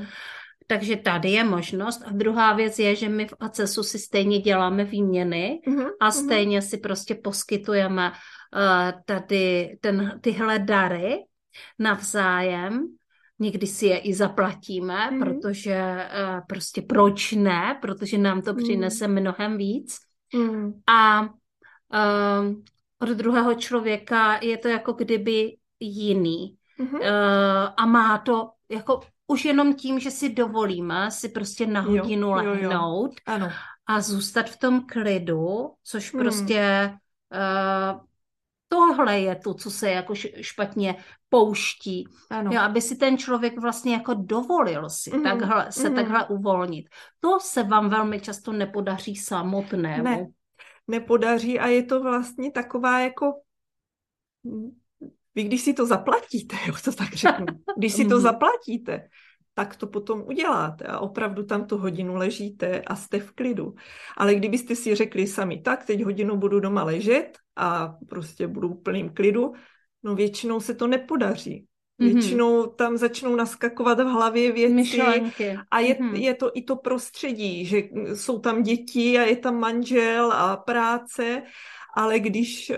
Takže 0.68 0.96
tady 0.96 1.30
je 1.30 1.44
možnost. 1.44 2.02
A 2.06 2.12
druhá 2.12 2.54
věc 2.54 2.80
je, 2.80 2.96
že 2.96 3.10
my 3.10 3.28
v 3.28 3.34
ACESu 3.39 3.84
si 3.84 4.00
stejně 4.00 4.39
děláme 4.39 4.84
výměny 4.84 5.62
mm-hmm. 5.68 5.89
a 6.00 6.06
mhm. 6.06 6.12
stejně 6.12 6.62
si 6.62 6.78
prostě 6.78 7.15
poskytujeme 7.15 8.12
uh, 8.12 9.02
tady 9.06 9.78
ten, 9.82 10.20
tyhle 10.22 10.60
dary 10.60 11.18
navzájem 11.80 12.88
někdy 13.39 13.67
si 13.67 13.86
je 13.86 13.98
i 13.98 14.13
zaplatíme, 14.13 15.12
mm. 15.12 15.19
protože 15.19 15.95
uh, 16.06 16.41
prostě 16.48 16.82
proč 16.82 17.32
ne, 17.32 17.78
protože 17.82 18.17
nám 18.17 18.41
to 18.41 18.54
přinese 18.54 19.08
mm. 19.08 19.13
mnohem 19.19 19.58
víc. 19.58 19.98
Mm. 20.36 20.74
A 20.88 21.21
uh, 21.21 22.56
od 23.00 23.10
druhého 23.10 23.54
člověka 23.54 24.39
je 24.41 24.58
to 24.58 24.67
jako 24.67 24.93
kdyby 24.93 25.58
jiný. 25.80 26.58
Mm-hmm. 26.80 27.00
Uh, 27.00 27.74
a 27.78 27.86
má 27.86 28.17
to 28.17 28.52
jako 28.69 29.02
už 29.28 29.45
jenom 29.45 29.74
tím, 29.74 30.00
že 30.00 30.12
si 30.12 30.34
dovolíme 30.34 31.12
si 31.12 31.30
prostě 31.30 31.67
na 31.67 31.82
hodinu 31.82 32.28
jo, 32.28 32.34
lehnout 32.34 33.12
jo, 33.12 33.34
jo. 33.34 33.36
Ano. 33.36 33.50
a 33.88 34.02
zůstat 34.02 34.50
v 34.50 34.60
tom 34.60 34.86
klidu, 34.86 35.71
což 35.84 36.13
hmm. 36.13 36.24
prostě 36.24 36.91
uh, 37.34 38.00
tohle 38.76 39.20
je 39.20 39.36
to, 39.36 39.54
co 39.54 39.72
se 39.72 39.92
jako 39.92 40.16
špatně 40.42 40.96
pouští. 41.30 42.08
Ano. 42.30 42.52
Jo, 42.54 42.62
aby 42.62 42.82
si 42.82 42.96
ten 42.96 43.18
člověk 43.18 43.60
vlastně 43.60 43.94
jako 43.94 44.14
dovolil 44.14 44.90
si 44.90 45.12
mm-hmm. 45.12 45.24
takhle, 45.24 45.72
se 45.72 45.90
mm-hmm. 45.90 45.96
takhle 45.96 46.28
uvolnit. 46.28 46.90
To 47.20 47.40
se 47.40 47.64
vám 47.64 47.90
velmi 47.90 48.20
často 48.20 48.52
nepodaří 48.52 49.16
samotnému. 49.16 50.04
Ne, 50.04 50.28
nepodaří 50.88 51.60
a 51.60 51.68
je 51.68 51.84
to 51.84 52.04
vlastně 52.04 52.52
taková 52.52 53.00
jako 53.00 53.34
vy 55.36 55.44
když 55.44 55.62
si 55.62 55.74
to 55.74 55.86
zaplatíte, 55.86 56.56
jo, 56.68 56.74
to 56.84 56.92
tak 56.92 57.14
řeknu, 57.14 57.46
když 57.78 57.94
si 57.94 58.06
to 58.06 58.16
mhm. 58.16 58.24
zaplatíte, 58.24 59.08
tak 59.56 59.76
to 59.76 59.88
potom 59.88 60.24
uděláte 60.28 60.86
a 60.86 61.00
opravdu 61.00 61.44
tam 61.44 61.65
tu 61.65 61.78
hodinu 61.78 62.15
ležíte 62.15 62.82
a 62.82 62.96
jste 62.96 63.20
v 63.20 63.32
klidu. 63.32 63.76
Ale 64.18 64.36
kdybyste 64.36 64.76
si 64.76 64.96
řekli 64.96 65.28
sami, 65.28 65.62
tak 65.62 65.86
teď 65.86 66.04
hodinu 66.04 66.38
budu 66.38 66.60
doma 66.60 66.84
ležet 66.84 67.38
a 67.56 67.96
prostě 68.10 68.48
budu 68.48 68.70
v 68.70 68.84
plným 68.84 69.10
klidu, 69.10 69.54
no 70.04 70.15
většinou 70.15 70.60
se 70.60 70.76
to 70.76 70.88
nepodaří. 70.88 71.65
Mhm. 71.98 72.13
Většinou 72.13 72.65
tam 72.65 72.98
začnou 72.98 73.36
naskakovat 73.36 74.00
v 74.00 74.04
hlavě 74.04 74.52
věci 74.52 74.74
Myšlenky. 74.74 75.58
a 75.72 75.80
je, 75.80 75.94
mm-hmm. 75.94 76.13
je 76.13 76.34
to 76.34 76.52
i 76.54 76.62
to 76.62 76.76
prostředí, 76.76 77.65
že 77.65 77.84
jsou 78.13 78.39
tam 78.39 78.63
děti 78.63 79.20
a 79.20 79.22
je 79.22 79.36
tam 79.36 79.60
manžel 79.60 80.32
a 80.32 80.58
práce, 80.58 81.44
ale 81.96 82.20
když 82.20 82.70
eh, 82.70 82.78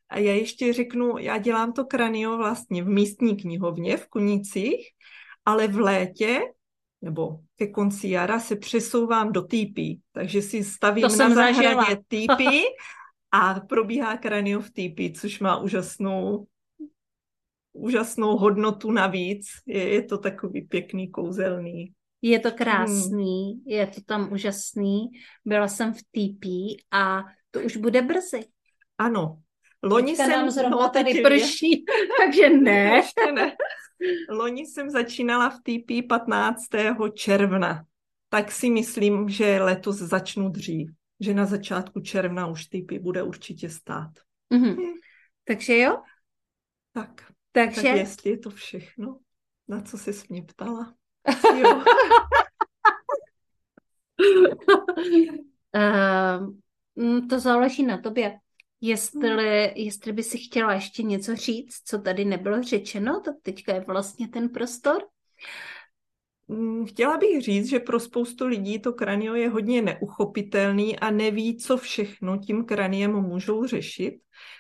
A 0.10 0.20
já 0.20 0.34
ještě 0.34 0.74
řeknu, 0.74 1.18
já 1.18 1.38
dělám 1.38 1.74
to 1.74 1.86
kranio 1.86 2.38
vlastně 2.38 2.84
v 2.84 2.88
místní 2.88 3.38
knihovně 3.38 3.98
v 3.98 4.08
Kunicích, 4.08 4.88
ale 5.46 5.68
v 5.68 5.80
létě 5.80 6.42
nebo 7.06 7.40
ke 7.56 7.68
konci 7.68 8.10
jara 8.10 8.40
se 8.40 8.56
přesouvám 8.56 9.32
do 9.32 9.42
týpí, 9.42 10.02
takže 10.12 10.42
si 10.42 10.64
stavím 10.64 11.08
to 11.08 11.16
na 11.16 11.30
zahradě 11.30 11.98
týpí 12.08 12.62
a 13.32 13.60
probíhá 13.60 14.18
kranio 14.18 14.60
v 14.60 14.72
týpí, 14.72 15.14
což 15.14 15.40
má 15.40 15.58
úžasnou 15.58 16.48
úžasnou 17.74 18.38
hodnotu 18.38 18.92
navíc. 18.92 19.46
Je, 19.66 19.90
je 19.94 20.04
to 20.04 20.18
takový 20.18 20.62
pěkný, 20.62 21.12
kouzelný. 21.12 21.94
Je 22.22 22.40
to 22.40 22.52
krásný, 22.52 23.54
hmm. 23.54 23.62
je 23.66 23.88
to 23.88 24.02
tam 24.02 24.34
úžasný. 24.34 25.06
Byla 25.46 25.68
jsem 25.68 25.94
v 25.94 26.02
TP 26.02 26.46
a 26.92 27.24
to 27.52 27.60
už 27.60 27.78
bude 27.78 28.02
brzy. 28.02 28.46
Ano. 28.98 29.38
Loni 29.84 30.12
Teďka 30.12 30.24
jsem... 30.24 30.32
nám 30.32 30.50
zrovna 30.50 30.78
no, 30.78 30.90
tady 30.90 31.22
prší, 31.22 31.86
takže 32.20 32.50
ne. 32.50 32.96
Ještě 32.96 33.32
ne. 33.32 33.56
Loni 34.30 34.66
jsem 34.66 34.90
začínala 34.90 35.50
v 35.50 35.60
TP 35.60 36.08
15. 36.10 36.62
června, 37.14 37.86
tak 38.30 38.52
si 38.52 38.70
myslím, 38.70 39.30
že 39.30 39.62
letos 39.62 39.96
začnu 39.96 40.50
dřív, 40.50 40.90
že 41.20 41.34
na 41.34 41.46
začátku 41.46 42.02
června 42.02 42.48
už 42.48 42.66
TP 42.66 42.92
bude 43.02 43.24
určitě 43.24 43.70
stát. 43.70 44.12
Mm-hmm. 44.54 44.76
Hm. 44.76 44.94
Takže 45.44 45.78
jo? 45.78 45.98
Tak. 46.94 47.32
Takže... 47.52 47.82
tak 47.82 47.96
jestli 47.96 48.30
je 48.30 48.38
to 48.38 48.50
všechno, 48.50 49.20
na 49.68 49.82
co 49.82 49.98
jsi 49.98 50.12
mě 50.30 50.44
ptala. 50.44 50.94
Jo. 51.58 51.84
uh, 55.76 57.28
to 57.28 57.40
záleží 57.40 57.84
na 57.84 57.98
tobě. 57.98 58.40
Jestli, 58.82 59.74
jestli 59.76 60.14
by 60.14 60.24
si 60.24 60.38
chtěla 60.38 60.74
ještě 60.74 61.04
něco 61.04 61.36
říct, 61.36 61.82
co 61.86 62.00
tady 62.00 62.26
nebylo 62.26 62.64
řečeno, 62.64 63.22
tak 63.26 63.36
teďka 63.42 63.74
je 63.74 63.82
vlastně 63.88 64.28
ten 64.28 64.50
prostor. 64.50 65.04
Mm, 66.48 66.86
chtěla 66.86 67.18
bych 67.18 67.42
říct, 67.42 67.70
že 67.70 67.80
pro 67.80 68.00
spoustu 68.00 68.48
lidí 68.48 68.80
to 68.80 68.94
kranio 68.94 69.34
je 69.34 69.50
hodně 69.50 69.82
neuchopitelný 69.82 71.00
a 71.00 71.12
neví, 71.12 71.58
co 71.58 71.78
všechno 71.78 72.38
tím 72.38 72.66
kraniem 72.66 73.12
můžou 73.12 73.66
řešit. 73.66 74.14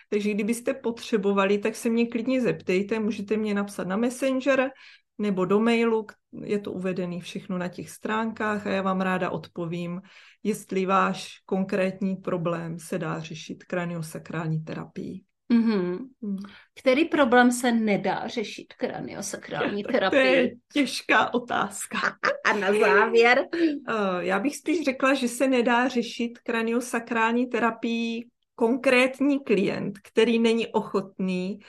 Takže 0.09 0.33
kdybyste 0.33 0.73
potřebovali, 0.73 1.57
tak 1.57 1.75
se 1.75 1.89
mě 1.89 2.07
klidně 2.07 2.41
zeptejte, 2.41 2.99
můžete 2.99 3.37
mě 3.37 3.53
napsat 3.53 3.87
na 3.87 3.97
Messenger 3.97 4.71
nebo 5.17 5.45
do 5.45 5.59
mailu, 5.59 6.07
je 6.43 6.59
to 6.59 6.71
uvedené 6.71 7.19
všechno 7.19 7.57
na 7.57 7.67
těch 7.67 7.89
stránkách 7.89 8.67
a 8.67 8.69
já 8.69 8.81
vám 8.81 9.01
ráda 9.01 9.29
odpovím, 9.29 10.01
jestli 10.43 10.85
váš 10.85 11.39
konkrétní 11.45 12.15
problém 12.15 12.79
se 12.79 12.97
dá 12.97 13.19
řešit 13.19 13.63
kraniosakrální 13.63 14.63
terapií. 14.63 15.25
Mm-hmm. 15.53 15.97
Mm. 16.21 16.37
Který 16.75 17.05
problém 17.05 17.51
se 17.51 17.71
nedá 17.71 18.27
řešit 18.27 18.73
kraniosakrální 18.73 19.83
terapií? 19.83 20.19
To 20.19 20.25
je 20.27 20.51
těžká 20.73 21.33
otázka. 21.33 21.97
A 22.45 22.53
na 22.53 22.73
závěr? 22.79 23.45
Eh, 23.89 24.25
já 24.25 24.39
bych 24.39 24.57
spíš 24.57 24.85
řekla, 24.85 25.13
že 25.13 25.27
se 25.27 25.47
nedá 25.47 25.87
řešit 25.87 26.39
kraniosakrální 26.39 27.45
terapii 27.45 28.27
konkrétní 28.55 29.43
klient, 29.43 29.99
který 30.03 30.39
není 30.39 30.67
ochotný 30.67 31.59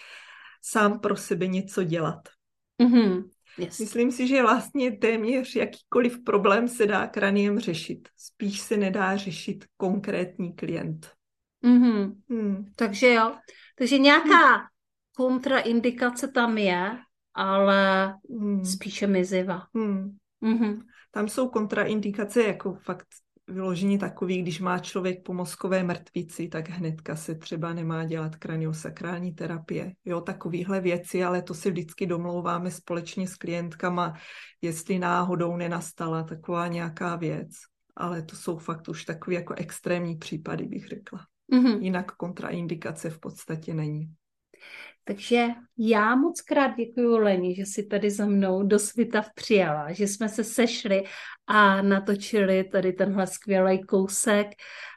sám 0.63 1.01
pro 1.01 1.17
sebe 1.17 1.47
něco 1.47 1.83
dělat. 1.85 2.29
Mm-hmm. 2.83 3.25
Yes. 3.59 3.79
Myslím 3.79 4.13
si, 4.13 4.27
že 4.27 4.43
vlastně 4.43 4.93
téměř 4.93 5.57
jakýkoliv 5.57 6.25
problém 6.25 6.69
se 6.69 6.87
dá 6.87 7.07
kraniem 7.07 7.59
řešit. 7.59 8.09
Spíš 8.17 8.61
se 8.61 8.77
nedá 8.77 9.17
řešit 9.17 9.65
konkrétní 9.77 10.53
klient. 10.53 11.11
Mm-hmm. 11.65 12.15
Hmm. 12.31 12.65
Takže 12.77 13.13
jo. 13.13 13.35
Takže 13.79 13.99
nějaká 13.99 14.55
hmm. 14.55 14.67
kontraindikace 15.17 16.29
tam 16.29 16.59
je, 16.59 16.99
ale 17.35 18.15
hmm. 18.41 18.65
spíše 18.65 19.07
miziva. 19.07 19.67
Hmm. 19.75 20.17
Mm-hmm. 20.43 20.83
Tam 21.11 21.29
jsou 21.29 21.49
kontraindikace 21.49 22.43
jako 22.43 22.75
fakt 22.75 23.07
vyložení 23.49 23.99
takový, 23.99 24.43
když 24.43 24.61
má 24.61 24.79
člověk 24.79 25.23
po 25.23 25.35
mozkové 25.35 25.83
mrtvici, 25.83 26.49
tak 26.49 26.69
hnedka 26.69 27.17
se 27.17 27.35
třeba 27.35 27.73
nemá 27.73 28.05
dělat 28.05 28.37
kraniosakrální 28.37 29.35
terapie. 29.35 29.93
Jo, 30.05 30.21
takovýhle 30.21 30.81
věci, 30.81 31.25
ale 31.25 31.43
to 31.43 31.55
si 31.55 31.71
vždycky 31.71 32.07
domlouváme 32.07 32.71
společně 32.71 33.29
s 33.29 33.35
klientkama, 33.35 34.15
jestli 34.63 34.99
náhodou 34.99 35.57
nenastala 35.57 36.23
taková 36.23 36.69
nějaká 36.69 37.17
věc. 37.17 37.51
Ale 37.97 38.23
to 38.23 38.37
jsou 38.37 38.59
fakt 38.59 38.89
už 38.89 39.05
takové 39.05 39.37
jako 39.37 39.55
extrémní 39.55 40.17
případy, 40.17 40.67
bych 40.67 40.87
řekla. 40.87 41.27
Mm-hmm. 41.53 41.83
Jinak 41.83 42.13
kontraindikace 42.13 43.11
v 43.11 43.19
podstatě 43.19 43.75
není. 43.75 44.11
Takže 45.09 45.47
já 45.79 46.15
moc 46.15 46.41
krát 46.41 46.77
děkuji 46.77 47.17
Leni, 47.19 47.55
že 47.57 47.67
si 47.67 47.87
tady 47.87 48.11
za 48.11 48.27
mnou 48.27 48.63
do 48.63 48.79
světa 48.79 49.25
přijala, 49.35 49.93
že 49.93 50.09
jsme 50.09 50.29
se 50.29 50.45
sešli 50.45 51.05
a 51.47 51.83
natočili 51.83 52.65
tady 52.65 52.93
tenhle 52.93 53.27
skvělý 53.27 53.83
kousek, 53.83 54.47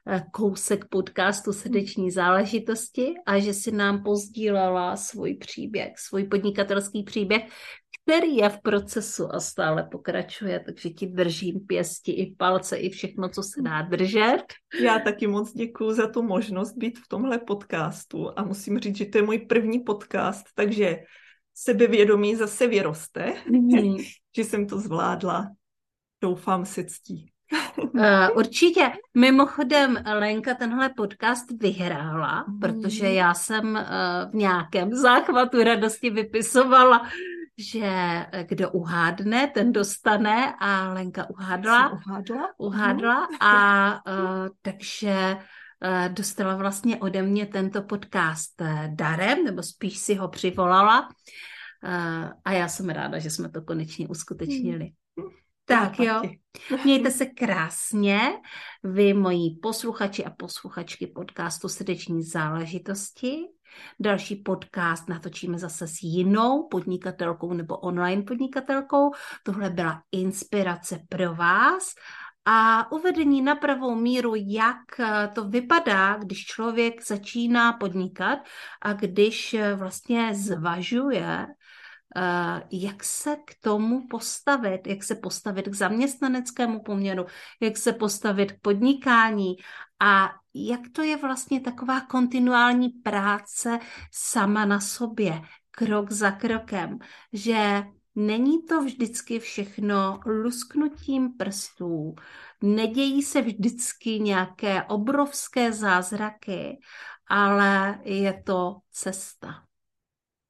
eh, 0.08 0.24
kousek 0.34 0.86
podcastu 0.90 1.54
Srdeční 1.54 2.12
záležitosti 2.12 3.14
a 3.26 3.40
že 3.40 3.54
si 3.54 3.72
nám 3.72 4.04
pozdílela 4.04 4.96
svůj 4.96 5.34
příběh, 5.34 5.94
svůj 5.98 6.24
podnikatelský 6.24 7.04
příběh, 7.04 7.44
který 8.10 8.36
je 8.36 8.50
v 8.50 8.62
procesu 8.62 9.36
a 9.36 9.40
stále 9.40 9.84
pokračuje, 9.92 10.60
takže 10.60 10.90
ti 10.90 11.08
držím 11.08 11.60
pěsti 11.60 12.12
i 12.12 12.36
palce, 12.36 12.78
i 12.78 12.90
všechno, 12.90 13.30
co 13.30 13.44
se 13.44 13.62
dá 13.62 13.82
držet. 13.82 14.44
Já 14.82 15.00
taky 15.00 15.28
moc 15.28 15.54
děkuji 15.54 15.92
za 15.92 16.08
tu 16.08 16.22
možnost 16.22 16.74
být 16.78 17.00
v 17.00 17.08
tomhle 17.08 17.40
podcastu 17.40 18.28
a 18.36 18.44
musím 18.44 18.80
říct, 18.80 18.98
že 18.98 19.06
to 19.06 19.18
je 19.18 19.22
můj 19.22 19.38
první 19.38 19.80
podcast, 19.80 20.46
takže 20.56 20.98
sebevědomí 21.54 22.36
zase 22.36 22.68
vyroste, 22.68 23.34
mm. 23.50 23.98
že 24.36 24.44
jsem 24.44 24.68
to 24.68 24.80
zvládla. 24.80 25.48
Doufám 26.22 26.66
se 26.66 26.84
ctí. 26.84 27.32
Uh, 27.78 28.02
určitě. 28.36 28.92
Mimochodem, 29.18 30.04
Lenka 30.14 30.54
tenhle 30.54 30.90
podcast 30.90 31.52
vyhrála, 31.52 32.46
mm. 32.48 32.60
protože 32.60 33.10
já 33.10 33.34
jsem 33.34 33.66
uh, 33.76 34.32
v 34.32 34.34
nějakém 34.34 34.94
záchvatu 34.94 35.64
radosti 35.64 36.10
vypisovala 36.10 37.10
že 37.60 37.86
eh, 37.86 38.46
kdo 38.50 38.72
uhádne, 38.72 39.48
ten 39.48 39.72
dostane 39.72 40.56
a 40.60 40.94
Lenka 40.94 41.30
uhádla. 41.30 41.90
Uhádla? 41.90 42.50
Uhádla 42.58 43.28
a 43.40 43.54
uh, 44.12 44.48
takže 44.62 45.38
uh, 45.38 46.14
dostala 46.14 46.56
vlastně 46.56 46.98
ode 46.98 47.22
mě 47.22 47.46
tento 47.46 47.82
podcast 47.82 48.62
darem, 48.88 49.44
nebo 49.44 49.64
spíš 49.64 49.98
si 49.98 50.16
ho 50.16 50.28
přivolala 50.28 51.02
uh, 51.08 52.32
a 52.46 52.52
já 52.52 52.68
jsem 52.68 52.90
ráda, 52.90 53.20
že 53.20 53.30
jsme 53.30 53.50
to 53.50 53.62
konečně 53.62 54.08
uskutečnili. 54.08 54.92
Hmm. 55.18 55.30
Tak 55.66 56.00
jo, 56.00 56.22
mějte 56.84 57.12
se 57.12 57.26
krásně, 57.26 58.20
vy 58.84 59.14
moji 59.14 59.50
posluchači 59.62 60.26
a 60.26 60.30
posluchačky 60.30 61.08
podcastu 61.08 61.70
Srdeční 61.70 62.24
záležitosti. 62.24 63.38
Další 64.00 64.36
podcast 64.36 65.10
natočíme 65.10 65.60
zase 65.60 65.88
s 65.88 66.02
jinou 66.02 66.68
podnikatelkou 66.68 67.54
nebo 67.54 67.78
online 67.78 68.24
podnikatelkou. 68.24 69.12
Tohle 69.44 69.70
byla 69.70 70.02
inspirace 70.12 71.00
pro 71.10 71.36
vás 71.36 71.94
a 72.46 72.92
uvedení 72.92 73.42
na 73.42 73.56
pravou 73.56 73.96
míru, 73.96 74.34
jak 74.36 74.78
to 75.34 75.44
vypadá, 75.44 76.18
když 76.18 76.46
člověk 76.46 77.06
začíná 77.06 77.74
podnikat 77.74 78.40
a 78.82 78.94
když 78.94 79.56
vlastně 79.76 80.36
zvažuje, 80.36 81.48
eh, 81.50 81.54
jak 82.72 83.04
se 83.04 83.36
k 83.36 83.56
tomu 83.62 84.08
postavit, 84.08 84.88
jak 84.88 85.04
se 85.04 85.16
postavit 85.16 85.68
k 85.70 85.74
zaměstnaneckému 85.74 86.84
poměru, 86.84 87.26
jak 87.62 87.78
se 87.78 87.94
postavit 87.94 88.52
k 88.52 88.60
podnikání? 88.62 89.56
A 90.00 90.30
jak 90.54 90.82
to 90.92 91.02
je 91.02 91.18
vlastně 91.18 91.62
taková 91.62 92.02
kontinuální 92.02 92.90
práce 92.90 93.80
sama 94.14 94.66
na 94.66 94.80
sobě, 94.80 95.42
krok 95.72 96.12
za 96.12 96.32
krokem, 96.32 97.00
že 97.34 97.84
není 98.16 98.64
to 98.64 98.82
vždycky 98.82 99.40
všechno 99.40 100.20
lusknutím 100.26 101.34
prstů, 101.38 102.16
nedějí 102.62 103.24
se 103.24 103.42
vždycky 103.42 104.20
nějaké 104.20 104.84
obrovské 104.84 105.72
zázraky, 105.72 106.80
ale 107.28 108.00
je 108.04 108.44
to 108.46 108.76
cesta. 108.92 109.69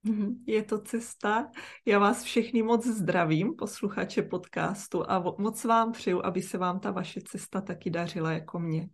Je 0.48 0.64
to 0.64 0.82
cesta. 0.82 1.52
Já 1.86 2.00
vás 2.00 2.24
všechny 2.24 2.64
moc 2.64 2.88
zdravím, 2.88 3.56
posluchače 3.56 4.22
podcastu, 4.22 5.12
a 5.12 5.36
moc 5.38 5.64
vám 5.64 5.92
přeju, 5.92 6.26
aby 6.26 6.42
se 6.42 6.58
vám 6.58 6.80
ta 6.80 6.92
vaše 6.92 7.22
cesta 7.22 7.62
taky 7.62 7.90
dařila 7.90 8.32
jako 8.32 8.60
mě. 8.60 8.90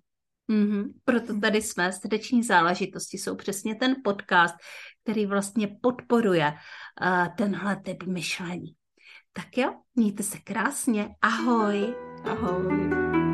Mm-hmm. 0.50 0.94
Proto 1.06 1.40
tady 1.40 1.62
jsme. 1.62 1.92
Srdeční 1.92 2.44
záležitosti 2.44 3.18
jsou 3.18 3.36
přesně 3.36 3.76
ten 3.76 3.96
podcast, 4.04 4.56
který 5.04 5.26
vlastně 5.26 5.78
podporuje 5.82 6.54
uh, 7.02 7.36
tenhle 7.38 7.76
typ 7.76 8.04
myšlení. 8.04 8.76
Tak 9.34 9.58
jo, 9.58 9.74
mějte 9.96 10.24
se 10.24 10.38
krásně. 10.40 11.10
Ahoj. 11.22 11.96
Ahoj. 12.24 13.25